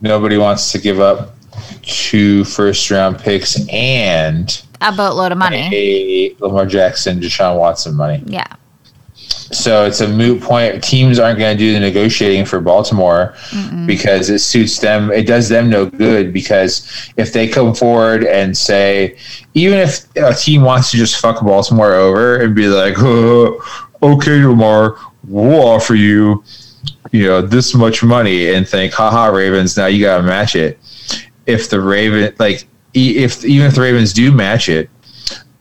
Nobody 0.00 0.36
wants 0.36 0.72
to 0.72 0.78
give 0.78 1.00
up 1.00 1.34
two 1.82 2.44
first 2.44 2.90
round 2.90 3.18
picks 3.18 3.66
and 3.68 4.62
a 4.80 4.92
boatload 4.92 5.32
of 5.32 5.38
money. 5.38 5.70
a 5.72 6.36
Lamar 6.40 6.66
Jackson, 6.66 7.20
Deshaun 7.20 7.58
Watson 7.58 7.94
money. 7.94 8.22
Yeah. 8.26 8.46
So 9.14 9.86
it's 9.86 10.00
a 10.00 10.08
moot 10.08 10.42
point. 10.42 10.82
Teams 10.82 11.18
aren't 11.18 11.38
going 11.38 11.56
to 11.56 11.58
do 11.58 11.72
the 11.72 11.80
negotiating 11.80 12.44
for 12.46 12.60
Baltimore 12.60 13.34
because 13.86 14.28
it 14.28 14.40
suits 14.40 14.78
them. 14.80 15.10
It 15.12 15.26
does 15.26 15.48
them 15.48 15.70
no 15.70 15.86
good 15.86 16.32
because 16.32 17.10
if 17.16 17.32
they 17.32 17.46
come 17.46 17.74
forward 17.74 18.24
and 18.24 18.56
say, 18.56 19.16
even 19.54 19.78
if 19.78 20.04
a 20.16 20.34
team 20.34 20.62
wants 20.62 20.90
to 20.90 20.96
just 20.96 21.20
fuck 21.20 21.42
Baltimore 21.44 21.94
over 21.94 22.42
and 22.42 22.54
be 22.54 22.66
like, 22.66 22.94
oh, 22.98 23.62
okay, 24.02 24.44
Lamar, 24.44 24.96
we'll 25.24 25.62
offer 25.62 25.94
you, 25.94 26.42
you 27.12 27.26
know, 27.26 27.40
this 27.42 27.74
much 27.74 28.02
money 28.02 28.52
and 28.52 28.68
think, 28.68 28.92
haha, 28.92 29.26
Ravens, 29.26 29.76
now 29.76 29.86
you 29.86 30.04
got 30.04 30.18
to 30.18 30.22
match 30.22 30.56
it. 30.56 30.78
If 31.46 31.70
the 31.70 31.80
Raven, 31.80 32.34
like, 32.38 32.66
if 32.94 33.44
even 33.44 33.66
if 33.66 33.74
the 33.74 33.80
Ravens 33.82 34.12
do 34.12 34.32
match 34.32 34.68
it, 34.68 34.90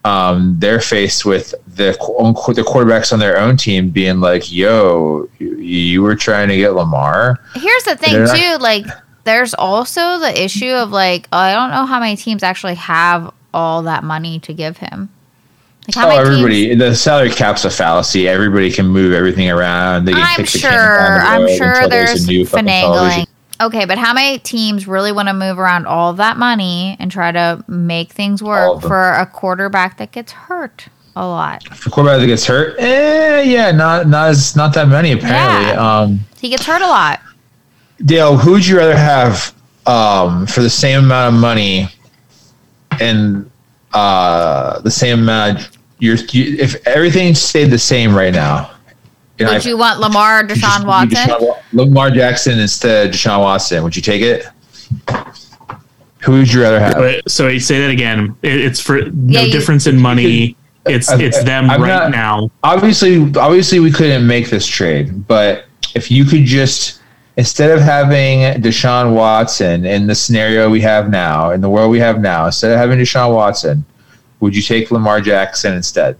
um, 0.03 0.55
they're 0.59 0.79
faced 0.79 1.25
with 1.25 1.53
the 1.67 1.91
the 1.91 2.63
quarterbacks 2.65 3.11
on 3.11 3.19
their 3.19 3.37
own 3.37 3.57
team 3.57 3.89
being 3.89 4.19
like, 4.19 4.51
"Yo, 4.51 5.27
you, 5.39 5.57
you 5.57 6.01
were 6.01 6.15
trying 6.15 6.47
to 6.49 6.55
get 6.57 6.75
Lamar." 6.75 7.39
Here's 7.55 7.83
the 7.83 7.95
thing, 7.95 8.13
They're 8.13 8.27
not- 8.27 8.37
too. 8.37 8.57
Like, 8.59 8.85
there's 9.25 9.53
also 9.55 10.19
the 10.19 10.43
issue 10.43 10.71
of 10.71 10.91
like, 10.91 11.27
I 11.31 11.53
don't 11.53 11.71
know 11.71 11.85
how 11.85 11.99
many 11.99 12.15
teams 12.15 12.43
actually 12.43 12.75
have 12.75 13.33
all 13.53 13.81
that 13.83 14.03
money 14.03 14.39
to 14.41 14.53
give 14.53 14.77
him. 14.77 15.09
Like, 15.87 15.95
how 15.95 16.09
Oh, 16.09 16.17
everybody, 16.19 16.67
teams? 16.67 16.79
the 16.79 16.95
salary 16.95 17.29
cap's 17.29 17.63
a 17.65 17.69
fallacy. 17.69 18.27
Everybody 18.27 18.71
can 18.71 18.87
move 18.87 19.13
everything 19.13 19.49
around. 19.49 20.05
They 20.05 20.13
can 20.13 20.21
I'm 20.39 20.45
sure. 20.45 20.69
the 20.71 20.75
I'm 20.75 21.47
sure 21.57 21.73
until 21.73 21.89
there's 21.89 22.27
new 22.27 22.43
finagling. 22.45 23.27
Okay, 23.61 23.85
but 23.85 23.97
how 23.97 24.13
many 24.13 24.37
teams 24.39 24.85
really 24.87 25.11
want 25.13 25.29
to 25.29 25.33
move 25.33 25.59
around 25.59 25.85
all 25.87 26.11
that 26.13 26.37
money 26.37 26.97
and 26.99 27.09
try 27.09 27.31
to 27.31 27.63
make 27.69 28.11
things 28.11 28.43
work 28.43 28.81
for 28.81 29.13
a 29.13 29.25
quarterback 29.25 29.97
that 29.97 30.11
gets 30.11 30.31
hurt 30.33 30.87
a 31.15 31.25
lot? 31.25 31.63
For 31.75 31.87
a 31.89 31.91
quarterback 31.91 32.19
that 32.19 32.27
gets 32.27 32.45
hurt, 32.45 32.75
eh, 32.79 33.43
yeah, 33.43 33.71
not 33.71 34.07
not 34.07 34.29
as 34.29 34.55
not 34.57 34.73
that 34.73 34.87
many 34.89 35.13
apparently. 35.13 35.67
Yeah. 35.69 35.99
Um, 36.01 36.19
He 36.41 36.49
gets 36.49 36.65
hurt 36.65 36.81
a 36.81 36.87
lot. 36.87 37.21
Dale, 38.03 38.35
who 38.37 38.51
would 38.51 38.67
you 38.67 38.77
rather 38.77 38.97
have 38.97 39.53
um, 39.85 40.45
for 40.47 40.61
the 40.61 40.69
same 40.69 41.05
amount 41.05 41.35
of 41.35 41.39
money 41.39 41.87
and 42.99 43.49
uh, 43.93 44.79
the 44.81 44.91
same 44.91 45.19
amount? 45.19 45.69
You're, 45.99 46.15
you, 46.31 46.57
if 46.59 46.85
everything 46.87 47.33
stayed 47.35 47.69
the 47.71 47.77
same 47.79 48.13
right 48.13 48.33
now, 48.33 48.71
Would 49.39 49.47
I- 49.47 49.57
you 49.59 49.77
want 49.77 49.99
Lamar, 49.99 50.41
you 50.41 50.49
just 50.49 50.61
Deshaun 50.61 50.85
Watson? 50.85 51.17
Deshaun 51.17 51.57
Lamar 51.73 52.11
Jackson 52.11 52.59
instead 52.59 53.07
of 53.07 53.13
Deshaun 53.13 53.39
Watson, 53.39 53.83
would 53.83 53.95
you 53.95 54.01
take 54.01 54.21
it? 54.21 54.45
Who 56.21 56.33
would 56.33 56.51
you 56.51 56.61
rather 56.61 56.79
have? 56.79 56.95
But, 56.95 57.29
so 57.29 57.47
I 57.47 57.57
say 57.59 57.79
that 57.81 57.91
again. 57.91 58.35
It, 58.41 58.59
it's 58.59 58.79
for 58.79 59.01
no 59.11 59.41
you- 59.41 59.51
difference 59.51 59.87
in 59.87 59.99
money. 59.99 60.55
Uh, 60.87 60.91
it's 60.91 61.09
I- 61.09 61.19
it's 61.19 61.43
them 61.43 61.69
I'm 61.69 61.81
right 61.81 61.87
not- 61.87 62.11
now. 62.11 62.49
obviously 62.63 63.31
obviously 63.37 63.79
we 63.79 63.91
couldn't 63.91 64.25
make 64.27 64.49
this 64.49 64.67
trade, 64.67 65.27
but 65.27 65.65
if 65.95 66.11
you 66.11 66.25
could 66.25 66.45
just 66.45 67.01
instead 67.37 67.71
of 67.71 67.79
having 67.81 68.61
Deshaun 68.61 69.13
Watson 69.13 69.85
in 69.85 70.07
the 70.07 70.15
scenario 70.15 70.69
we 70.69 70.81
have 70.81 71.09
now, 71.09 71.51
in 71.51 71.61
the 71.61 71.69
world 71.69 71.89
we 71.91 71.99
have 71.99 72.21
now, 72.21 72.45
instead 72.45 72.71
of 72.71 72.77
having 72.77 72.97
Deshaun 72.99 73.33
Watson, 73.33 73.83
would 74.39 74.55
you 74.55 74.61
take 74.61 74.91
Lamar 74.91 75.21
Jackson 75.21 75.73
instead? 75.73 76.17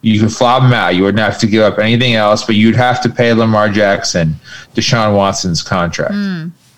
You 0.00 0.20
could 0.20 0.32
flop 0.32 0.62
him 0.62 0.72
out. 0.72 0.94
You 0.94 1.02
wouldn't 1.02 1.18
have 1.18 1.38
to 1.40 1.46
give 1.46 1.62
up 1.62 1.78
anything 1.78 2.14
else, 2.14 2.44
but 2.44 2.54
you'd 2.54 2.76
have 2.76 3.02
to 3.02 3.08
pay 3.08 3.32
Lamar 3.32 3.68
Jackson 3.68 4.36
Deshaun 4.74 5.16
Watson's 5.16 5.62
contract. 5.62 6.14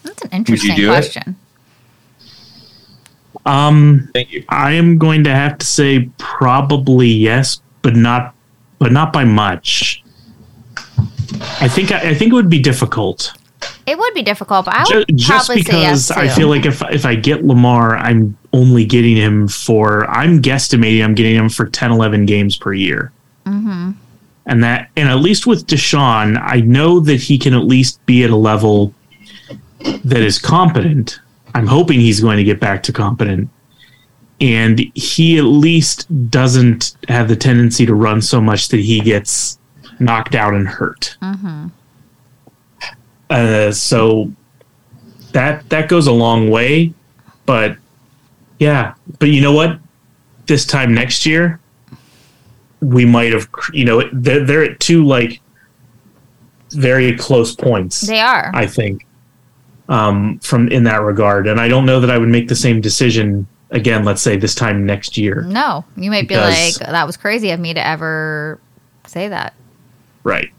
That's 0.03 0.22
an 0.22 0.31
interesting 0.33 0.74
do 0.74 0.85
it? 0.85 0.94
question. 0.94 1.37
Um, 3.46 4.09
Thank 4.14 4.33
you. 4.33 4.44
I 4.48 4.72
am 4.72 4.98
going 4.98 5.24
to 5.24 5.35
have 5.35 5.59
to 5.59 5.66
say 5.66 6.11
probably 6.18 7.09
yes, 7.09 7.61
but 7.83 7.96
not 7.96 8.35
but 8.79 8.92
not 8.92 9.12
by 9.12 9.24
much. 9.24 10.03
I 11.61 11.68
think 11.68 11.92
I, 11.92 12.11
I 12.11 12.14
think 12.14 12.33
it 12.33 12.35
would 12.35 12.50
be 12.50 12.61
difficult. 12.61 13.35
It 13.87 13.98
would 13.98 14.14
be 14.14 14.22
difficult, 14.22 14.66
but 14.66 14.74
I 14.74 14.85
would 14.88 15.16
just 15.16 15.46
probably 15.46 15.62
say 15.62 15.81
yes 15.81 16.09
because 16.09 16.11
I 16.11 16.29
too. 16.29 16.35
feel 16.35 16.48
like 16.48 16.66
if 16.66 16.83
if 16.90 17.05
I 17.05 17.14
get 17.14 17.44
Lamar, 17.44 17.96
I'm 17.96 18.37
only 18.53 18.85
getting 18.85 19.17
him 19.17 19.49
for 19.49 20.09
I'm 20.11 20.43
guesstimating 20.43 21.05
I'm 21.05 21.15
getting 21.15 21.37
him 21.37 21.49
for 21.49 21.67
10, 21.67 21.93
11 21.93 22.27
games 22.27 22.57
per 22.57 22.73
year. 22.73 23.13
Mm-hmm. 23.47 23.93
And 24.47 24.65
that 24.65 24.91
and 24.97 25.09
at 25.09 25.21
least 25.21 25.47
with 25.47 25.67
Deshaun, 25.67 26.41
I 26.43 26.61
know 26.61 27.01
that 27.01 27.21
he 27.21 27.39
can 27.39 27.55
at 27.55 27.65
least 27.65 28.05
be 28.07 28.25
at 28.25 28.31
a 28.31 28.37
level 28.37 28.95
that 30.05 30.23
is 30.23 30.39
competent. 30.39 31.21
I'm 31.55 31.67
hoping 31.67 32.01
he's 32.01 32.21
going 32.21 32.37
to 32.37 32.45
get 32.45 32.61
back 32.61 32.83
to 32.85 32.93
competent. 32.93 33.49
And 34.41 34.81
he 34.95 35.37
at 35.39 35.45
least 35.45 36.31
doesn't 36.31 36.97
have 37.09 37.29
the 37.29 37.37
tendency 37.37 37.85
to 37.85 37.95
run 37.95 38.23
so 38.23 38.41
much 38.41 38.69
that 38.69 38.81
he 38.81 39.01
gets 39.01 39.59
knocked 39.99 40.35
out 40.35 40.55
and 40.55 40.67
hurt. 40.67 41.17
Mm-hmm. 41.21 41.67
Uh, 43.29 43.71
so 43.71 44.33
that 45.33 45.69
that 45.69 45.89
goes 45.89 46.07
a 46.07 46.13
long 46.13 46.51
way, 46.51 46.93
but 47.47 47.77
yeah, 48.61 48.94
but 49.18 49.31
you 49.31 49.40
know 49.40 49.53
what? 49.53 49.81
This 50.46 50.64
time 50.64 50.94
next 50.94 51.27
year, 51.27 51.59
we 52.81 53.05
might 53.05 53.33
have, 53.33 53.49
you 53.73 53.85
know, 53.85 54.09
they're, 54.12 54.44
they're 54.44 54.62
at 54.64 54.79
two 54.81 55.05
like 55.05 55.40
very 56.70 57.16
close 57.16 57.55
points. 57.55 58.03
They 58.03 58.20
are. 58.20 58.51
I 58.55 58.66
think, 58.66 59.07
um, 59.88 60.38
from 60.38 60.68
in 60.68 60.85
that 60.85 61.03
regard, 61.03 61.46
and 61.49 61.61
I 61.61 61.66
don't 61.68 61.87
know 61.87 61.99
that 62.01 62.11
I 62.11 62.18
would 62.18 62.29
make 62.29 62.49
the 62.49 62.55
same 62.57 62.81
decision 62.81 63.46
again. 63.70 64.05
Let's 64.05 64.23
say 64.23 64.37
this 64.37 64.55
time 64.55 64.87
next 64.87 65.16
year, 65.16 65.42
no, 65.42 65.85
you 65.96 66.11
might 66.11 66.29
be 66.29 66.37
like, 66.37 66.75
that 66.77 67.07
was 67.07 67.16
crazy 67.16 67.51
of 67.51 67.59
me 67.59 67.75
to 67.75 67.85
ever 67.85 68.61
say 69.07 69.29
that. 69.29 69.55
right? 70.23 70.51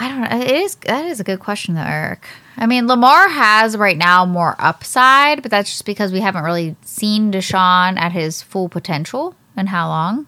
I 0.00 0.08
don't 0.08 0.20
know. 0.22 0.44
It 0.44 0.50
is 0.50 0.74
that 0.86 1.04
is 1.06 1.20
a 1.20 1.24
good 1.24 1.38
question 1.38 1.74
though, 1.74 1.82
Eric. 1.82 2.26
I 2.56 2.66
mean, 2.66 2.86
Lamar 2.86 3.28
has 3.28 3.76
right 3.76 3.96
now 3.98 4.24
more 4.24 4.54
upside, 4.58 5.42
but 5.42 5.50
that's 5.50 5.70
just 5.70 5.84
because 5.84 6.12
we 6.12 6.20
haven't 6.20 6.44
really 6.44 6.76
seen 6.82 7.32
Deshaun 7.32 7.98
at 7.98 8.12
his 8.12 8.42
full 8.42 8.68
potential 8.68 9.34
and 9.56 9.68
how 9.68 9.88
long. 9.88 10.26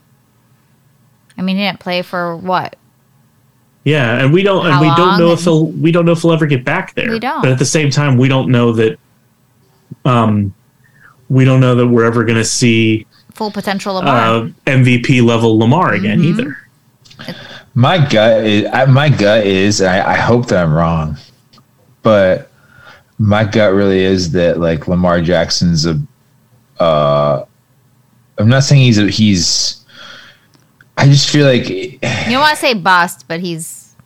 I 1.38 1.42
mean, 1.42 1.56
he 1.56 1.62
didn't 1.62 1.80
play 1.80 2.02
for 2.02 2.36
what? 2.36 2.76
Yeah, 3.84 4.18
and 4.18 4.32
we 4.32 4.42
don't, 4.42 4.66
and 4.66 4.74
How 4.74 4.80
we 4.80 4.88
don't 4.96 5.18
know 5.18 5.26
long 5.26 5.34
if 5.34 5.44
he'll, 5.44 5.66
we 5.66 5.92
don't 5.92 6.04
know 6.04 6.12
if 6.12 6.22
he'll 6.22 6.32
ever 6.32 6.46
get 6.46 6.64
back 6.64 6.94
there. 6.94 7.08
We 7.10 7.20
don't. 7.20 7.42
But 7.42 7.52
at 7.52 7.58
the 7.60 7.64
same 7.64 7.90
time, 7.90 8.16
we 8.18 8.26
don't 8.28 8.50
know 8.50 8.72
that. 8.72 8.98
Um, 10.04 10.52
we 11.28 11.44
don't 11.44 11.60
know 11.60 11.74
that 11.76 11.86
we're 11.86 12.04
ever 12.04 12.24
going 12.24 12.38
to 12.38 12.44
see 12.44 13.06
Full 13.34 13.50
potential 13.52 13.94
Lamar. 13.94 14.16
uh, 14.16 14.48
MVP 14.66 15.22
level 15.22 15.58
Lamar 15.58 15.92
again 15.94 16.20
Mm-hmm. 16.20 16.40
either. 16.40 16.56
My 17.74 17.98
gut 18.08 18.44
is 18.44 18.66
I, 18.72 18.86
my 18.86 19.08
gut 19.10 19.44
is 19.46 19.82
I, 19.82 20.12
I 20.12 20.16
hope 20.16 20.46
that 20.48 20.62
I'm 20.64 20.72
wrong, 20.72 21.16
but 22.06 22.52
my 23.18 23.42
gut 23.44 23.72
really 23.74 23.98
is 24.04 24.30
that 24.30 24.60
like 24.60 24.86
Lamar 24.86 25.20
Jackson's 25.20 25.86
a. 25.86 26.00
Uh, 26.78 27.44
I'm 28.38 28.48
not 28.48 28.62
saying 28.62 28.82
he's 28.82 28.98
a, 28.98 29.10
he's. 29.10 29.84
I 30.96 31.06
just 31.08 31.28
feel 31.30 31.46
like 31.46 31.68
you 31.68 31.98
don't 31.98 32.40
want 32.40 32.54
to 32.54 32.60
say 32.60 32.74
bust, 32.74 33.26
but 33.26 33.40
he's 33.40 33.96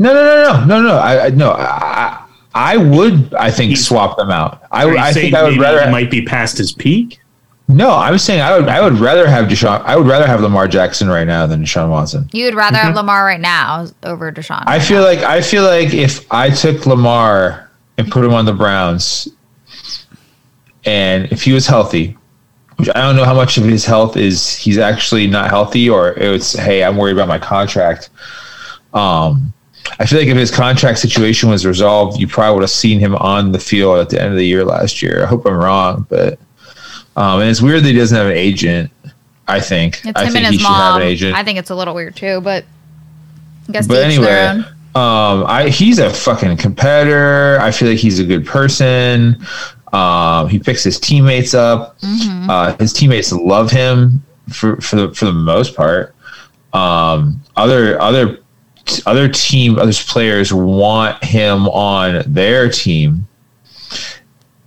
no 0.00 0.12
no 0.12 0.24
no 0.24 0.42
no 0.42 0.64
no 0.66 0.82
no 0.82 0.96
I 0.96 1.26
I- 1.26 1.30
no 1.30 1.52
I 1.52 2.24
I 2.52 2.76
would 2.76 3.32
I 3.34 3.50
think 3.52 3.68
He's- 3.70 3.86
swap 3.86 4.16
them 4.16 4.30
out. 4.30 4.62
I 4.72 4.84
Are 4.86 4.96
I 4.96 5.12
think 5.12 5.34
I 5.34 5.44
would 5.44 5.58
rather 5.58 5.84
he 5.84 5.90
might 5.92 6.10
be 6.10 6.24
past 6.24 6.58
his 6.58 6.72
peak. 6.72 7.20
No 7.68 7.90
I 7.90 8.10
was 8.10 8.22
saying 8.22 8.40
I 8.40 8.58
would 8.58 8.68
I 8.68 8.80
would 8.80 8.98
rather 8.98 9.26
have 9.26 9.46
Deshaun 9.46 9.80
I 9.82 9.96
would 9.96 10.06
rather 10.06 10.26
have 10.26 10.40
Lamar 10.40 10.68
Jackson 10.68 11.08
right 11.08 11.26
now 11.26 11.46
than 11.46 11.62
Deshaun 11.64 11.90
Watson. 11.90 12.28
you 12.32 12.44
would 12.44 12.54
rather 12.54 12.76
have 12.76 12.94
Lamar 12.94 13.24
right 13.24 13.40
now 13.40 13.86
over 14.02 14.30
Deshaun. 14.30 14.64
I 14.66 14.78
feel 14.80 15.02
like 15.02 15.20
I 15.20 15.40
feel 15.40 15.64
like 15.64 15.94
if 15.94 16.30
I 16.32 16.50
took 16.50 16.86
Lamar 16.86 17.70
and 17.96 18.10
put 18.10 18.24
him 18.24 18.34
on 18.34 18.44
the 18.44 18.52
Browns, 18.52 19.28
and 20.84 21.30
if 21.32 21.42
he 21.42 21.52
was 21.52 21.66
healthy, 21.66 22.16
which 22.76 22.88
I 22.94 23.00
don't 23.00 23.16
know 23.16 23.24
how 23.24 23.34
much 23.34 23.56
of 23.56 23.64
his 23.64 23.84
health 23.84 24.16
is 24.16 24.54
he's 24.56 24.78
actually 24.78 25.26
not 25.26 25.48
healthy, 25.48 25.88
or 25.88 26.10
it's 26.12 26.52
hey 26.54 26.84
I'm 26.84 26.96
worried 26.96 27.12
about 27.12 27.28
my 27.28 27.38
contract. 27.38 28.10
Um, 28.92 29.52
I 29.98 30.06
feel 30.06 30.18
like 30.18 30.28
if 30.28 30.36
his 30.36 30.50
contract 30.50 30.98
situation 30.98 31.50
was 31.50 31.64
resolved, 31.66 32.18
you 32.18 32.26
probably 32.26 32.54
would 32.54 32.62
have 32.62 32.70
seen 32.70 32.98
him 32.98 33.14
on 33.16 33.52
the 33.52 33.58
field 33.60 33.98
at 33.98 34.10
the 34.10 34.20
end 34.20 34.32
of 34.32 34.36
the 34.36 34.46
year 34.46 34.64
last 34.64 35.02
year. 35.02 35.22
I 35.22 35.26
hope 35.26 35.46
I'm 35.46 35.54
wrong, 35.54 36.06
but 36.08 36.38
um, 37.16 37.40
and 37.40 37.50
it's 37.50 37.62
weird 37.62 37.82
that 37.84 37.88
he 37.88 37.94
doesn't 37.94 38.16
have 38.16 38.26
an 38.26 38.36
agent. 38.36 38.90
I 39.46 39.60
think 39.60 40.00
it's 40.04 40.18
I 40.18 40.24
him 40.24 40.32
think 40.32 40.44
and 40.44 40.54
he 40.54 40.58
his 40.58 40.60
should 40.62 40.70
have 40.70 40.94
mom. 40.94 41.02
an 41.02 41.06
agent. 41.06 41.36
I 41.36 41.44
think 41.44 41.58
it's 41.58 41.70
a 41.70 41.74
little 41.74 41.94
weird 41.94 42.16
too, 42.16 42.40
but 42.40 42.64
I 43.68 43.72
guess 43.72 43.86
but 43.86 44.02
to 44.02 44.10
each 44.10 44.18
their 44.20 44.48
anyway, 44.48 44.64
um, 44.94 45.44
I 45.46 45.68
he's 45.68 45.98
a 45.98 46.10
fucking 46.10 46.56
competitor. 46.56 47.58
I 47.60 47.70
feel 47.70 47.88
like 47.88 47.98
he's 47.98 48.18
a 48.18 48.24
good 48.24 48.46
person. 48.46 49.44
Um, 49.92 50.48
he 50.48 50.58
picks 50.58 50.82
his 50.82 50.98
teammates 50.98 51.54
up. 51.54 51.98
Mm-hmm. 52.00 52.50
Uh, 52.50 52.76
his 52.78 52.92
teammates 52.92 53.32
love 53.32 53.70
him 53.70 54.22
for 54.52 54.80
for 54.80 54.96
the 54.96 55.14
for 55.14 55.26
the 55.26 55.32
most 55.32 55.76
part. 55.76 56.14
Um, 56.72 57.40
other 57.56 58.00
other 58.00 58.38
other 59.06 59.28
team 59.28 59.78
other 59.78 59.92
players 59.92 60.52
want 60.52 61.22
him 61.22 61.68
on 61.68 62.22
their 62.26 62.68
team. 62.68 63.26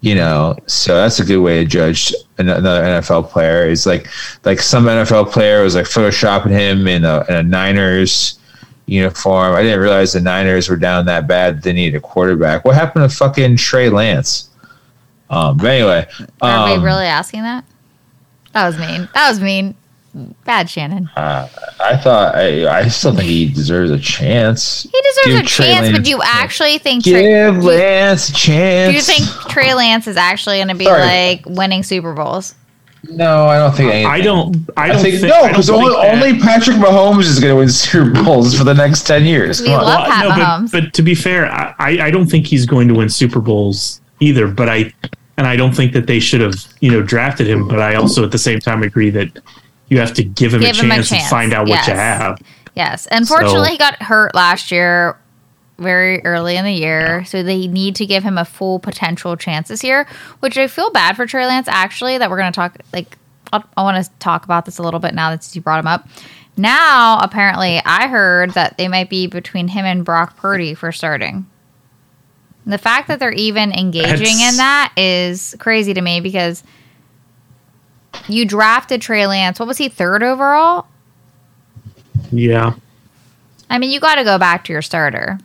You 0.01 0.15
know, 0.15 0.55
so 0.67 0.95
that's 0.95 1.19
a 1.19 1.25
good 1.25 1.39
way 1.39 1.63
to 1.63 1.65
judge 1.65 2.13
another 2.37 2.81
NFL 2.83 3.29
player. 3.29 3.67
Is 3.67 3.85
like 3.85 4.07
like 4.43 4.59
some 4.59 4.85
NFL 4.85 5.31
player 5.31 5.63
was 5.63 5.75
like 5.75 5.85
photoshopping 5.85 6.51
him 6.51 6.87
in 6.87 7.05
a, 7.05 7.25
in 7.29 7.35
a 7.35 7.43
Niners 7.43 8.39
uniform. 8.85 9.55
I 9.55 9.61
didn't 9.61 9.79
realize 9.79 10.13
the 10.13 10.21
Niners 10.21 10.69
were 10.69 10.77
down 10.77 11.05
that 11.05 11.27
bad. 11.27 11.61
They 11.61 11.73
needed 11.73 11.97
a 11.97 12.01
quarterback. 12.01 12.65
What 12.65 12.75
happened 12.75 13.09
to 13.09 13.15
fucking 13.15 13.57
Trey 13.57 13.89
Lance? 13.89 14.49
Um, 15.29 15.57
but 15.57 15.67
anyway, 15.67 16.07
Are 16.41 16.69
um, 16.71 16.79
we 16.79 16.85
really 16.85 17.05
asking 17.05 17.41
that? 17.43 17.65
That 18.53 18.65
was 18.65 18.77
mean. 18.79 19.09
That 19.13 19.29
was 19.29 19.41
mean. 19.41 19.75
Bad 20.45 20.69
Shannon. 20.69 21.09
Uh, 21.15 21.47
I 21.79 21.97
thought 21.97 22.35
I, 22.35 22.67
I 22.79 22.87
still 22.87 23.15
think 23.15 23.29
he 23.29 23.49
deserves 23.49 23.91
a 23.91 23.99
chance. 23.99 24.83
He 24.83 24.89
deserves 25.01 25.25
Give 25.27 25.39
a 25.39 25.43
Trey 25.47 25.65
chance, 25.73 25.91
but 25.91 26.03
do 26.03 26.09
you 26.09 26.21
actually 26.23 26.77
think 26.79 27.03
Trey, 27.03 27.23
Give 27.23 27.55
do, 27.55 27.61
you, 27.61 27.67
Lance 27.67 28.29
a 28.29 28.33
chance. 28.33 28.89
do 28.91 28.95
you 28.95 29.01
think 29.01 29.25
Trey 29.49 29.73
Lance 29.73 30.07
is 30.07 30.17
actually 30.17 30.57
going 30.57 30.67
to 30.69 30.75
be 30.75 30.85
Sorry. 30.85 31.01
like 31.01 31.45
winning 31.45 31.83
Super 31.83 32.13
Bowls? 32.13 32.55
No, 33.09 33.45
I 33.45 33.57
don't 33.59 33.73
think. 33.75 33.91
Anything. 33.91 34.07
I 34.11 34.21
don't. 34.21 34.69
I 34.75 34.83
I 34.83 34.87
don't 34.89 35.01
think, 35.01 35.19
think, 35.21 35.31
no, 35.33 35.47
because 35.47 35.69
only, 35.69 35.95
only 35.95 36.39
Patrick 36.39 36.77
Mahomes 36.77 37.21
is 37.25 37.39
going 37.39 37.53
to 37.53 37.57
win 37.57 37.69
Super 37.69 38.11
Bowls 38.23 38.57
for 38.57 38.63
the 38.63 38.73
next 38.73 39.03
ten 39.03 39.23
years. 39.23 39.61
We 39.61 39.67
Come 39.67 39.79
on. 39.81 39.85
love- 39.85 40.07
Pat 40.09 40.23
no, 40.25 40.31
Mahomes. 40.31 40.71
but, 40.71 40.83
but 40.85 40.93
to 40.95 41.01
be 41.03 41.15
fair, 41.15 41.45
I, 41.49 41.73
I 41.79 41.89
I 42.07 42.11
don't 42.11 42.25
think 42.25 42.47
he's 42.47 42.65
going 42.65 42.87
to 42.89 42.95
win 42.95 43.07
Super 43.07 43.39
Bowls 43.39 44.01
either. 44.19 44.47
But 44.47 44.67
I 44.67 44.91
and 45.37 45.45
I 45.47 45.55
don't 45.55 45.73
think 45.73 45.93
that 45.93 46.07
they 46.07 46.19
should 46.19 46.41
have 46.41 46.55
you 46.81 46.91
know 46.91 47.01
drafted 47.01 47.47
him. 47.47 47.67
But 47.67 47.79
I 47.79 47.95
also 47.95 48.25
at 48.25 48.31
the 48.31 48.39
same 48.39 48.59
time 48.59 48.81
agree 48.83 49.11
that 49.11 49.39
you 49.89 49.99
have 49.99 50.13
to 50.15 50.23
give 50.23 50.53
him, 50.53 50.61
Give 50.61 50.77
a, 50.77 50.83
him 50.83 50.91
a 50.91 50.95
chance 50.95 51.11
and 51.13 51.23
find 51.29 51.53
out 51.53 51.67
what 51.67 51.87
you 51.87 51.93
have. 51.93 52.41
Yes. 52.75 53.07
Unfortunately, 53.11 53.67
So- 53.67 53.71
he 53.71 53.77
got 53.77 54.01
hurt 54.01 54.35
last 54.35 54.71
year, 54.71 55.17
very 55.79 56.23
early 56.25 56.57
in 56.57 56.65
the 56.65 56.73
year. 56.73 57.23
So 57.25 57.43
they 57.43 57.67
need 57.67 57.95
to 57.97 58.05
give 58.05 58.23
him 58.23 58.37
a 58.37 58.45
full 58.45 58.79
potential 58.79 59.35
chance 59.37 59.67
this 59.67 59.83
year, 59.83 60.07
which 60.39 60.57
I 60.57 60.67
feel 60.67 60.89
bad 60.91 61.15
for 61.15 61.25
Trey 61.25 61.45
Lance, 61.45 61.67
actually, 61.67 62.17
that 62.17 62.29
we're 62.29 62.37
going 62.37 62.51
to 62.51 62.55
talk, 62.55 62.77
like, 62.93 63.17
I'll, 63.53 63.63
I 63.77 63.83
want 63.83 64.03
to 64.03 64.11
talk 64.19 64.43
about 64.43 64.65
this 64.65 64.77
a 64.77 64.83
little 64.83 64.99
bit 64.99 65.13
now 65.13 65.29
that 65.29 65.55
you 65.55 65.61
brought 65.61 65.79
him 65.79 65.87
up. 65.87 66.07
Now, 66.57 67.19
apparently, 67.21 67.79
I 67.85 68.07
heard 68.07 68.51
that 68.51 68.77
they 68.77 68.87
might 68.87 69.09
be 69.09 69.27
between 69.27 69.67
him 69.67 69.85
and 69.85 70.03
Brock 70.03 70.35
Purdy 70.37 70.73
for 70.73 70.91
starting. 70.91 71.45
The 72.65 72.79
fact 72.79 73.07
that 73.07 73.19
they're 73.19 73.31
even 73.31 73.71
engaging 73.71 74.09
That's- 74.09 74.51
in 74.53 74.57
that 74.57 74.91
is 74.97 75.55
crazy 75.59 75.93
to 75.93 76.01
me 76.01 76.19
because 76.19 76.63
you 78.27 78.45
drafted 78.45 79.01
Trey 79.01 79.25
Lance. 79.27 79.59
What 79.59 79.67
was 79.67 79.77
he, 79.77 79.89
third 79.89 80.23
overall? 80.23 80.87
Yeah, 82.31 82.73
I 83.69 83.77
mean, 83.77 83.91
you 83.91 83.99
got 83.99 84.15
to 84.15 84.23
go 84.23 84.37
back 84.37 84.63
to 84.65 84.73
your 84.73 84.81
starter. 84.81 85.39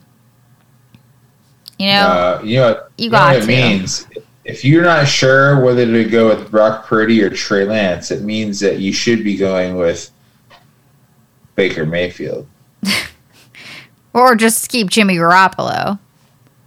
You 1.79 1.87
know, 1.89 1.93
Uh, 2.07 2.41
you 2.45 2.57
know, 2.57 2.69
what- 2.71 2.91
You 2.97 3.11
know 3.11 3.19
got 3.19 3.35
what 3.35 3.37
it 3.37 3.41
to. 3.43 3.47
means. 3.47 4.07
If 4.45 4.65
you're 4.65 4.83
not 4.83 5.07
sure 5.07 5.61
whether 5.61 5.87
to 5.87 6.05
go 6.05 6.29
with 6.29 6.51
Brock 6.51 6.87
Purdy 6.87 7.23
or 7.23 7.31
Trey 7.31 7.65
Lance, 7.65 8.11
it 8.11 8.23
means 8.23 8.59
that 8.61 8.79
you 8.81 8.93
should 8.93 9.23
be 9.23 9.37
going 9.37 9.77
with 9.77 10.11
Baker 11.55 11.87
Mayfield 11.87 12.47
or 14.13 14.35
just 14.35 14.69
keep 14.69 14.91
Jimmy 14.91 15.17
Garoppolo. 15.17 15.99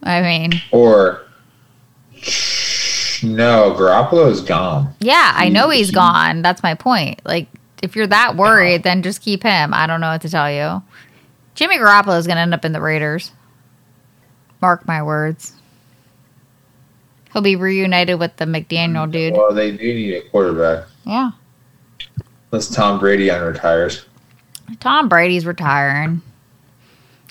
I 0.04 0.22
mean, 0.22 0.62
or 0.72 1.22
no, 3.26 3.76
Garoppolo 3.78 4.30
is 4.32 4.42
gone. 4.42 4.94
yeah, 5.00 5.32
I 5.36 5.50
know 5.50 5.70
he's 5.70 5.92
gone. 5.92 6.42
That's 6.42 6.64
my 6.64 6.76
point. 6.76 7.22
Like, 7.26 7.48
if 7.84 7.96
you're 7.96 8.08
that 8.08 8.36
worried, 8.36 8.84
then 8.84 9.02
just 9.04 9.22
keep 9.22 9.44
him. 9.44 9.74
I 9.74 9.88
don't 9.88 10.00
know 10.02 10.10
what 10.12 10.22
to 10.22 10.30
tell 10.30 10.52
you. 10.52 10.82
Jimmy 11.56 11.78
Garoppolo 11.78 12.18
is 12.18 12.26
going 12.28 12.36
to 12.38 12.42
end 12.42 12.54
up 12.54 12.66
in 12.66 12.72
the 12.74 12.82
Raiders. 12.82 13.32
Mark 14.62 14.88
my 14.88 15.02
words. 15.04 15.54
He'll 17.34 17.42
be 17.42 17.56
reunited 17.56 18.18
with 18.20 18.36
the 18.38 18.46
McDaniel 18.46 19.12
dude. 19.12 19.34
Well, 19.34 19.54
they 19.54 19.72
do 19.72 19.78
need 19.94 20.14
a 20.16 20.22
quarterback. 20.30 20.88
Yeah. 21.06 21.32
Unless 22.52 22.70
Tom 22.74 23.00
Brady 23.00 23.28
unretires. 23.28 24.06
Tom 24.80 25.10
Brady's 25.10 25.46
retiring. 25.46 26.22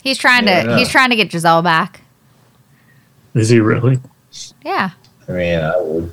He's 0.02 0.18
trying 0.18 0.46
Yeah, 0.46 0.62
to 0.64 0.76
he's 0.76 0.88
trying 0.90 1.10
to 1.10 1.16
get 1.16 1.30
Gisele 1.30 1.62
back. 1.62 2.02
is 3.34 3.48
he 3.48 3.60
really? 3.60 3.98
Yeah. 4.64 4.90
I 5.28 5.32
mean, 5.32 5.60
I 5.60 5.76
would. 5.78 6.10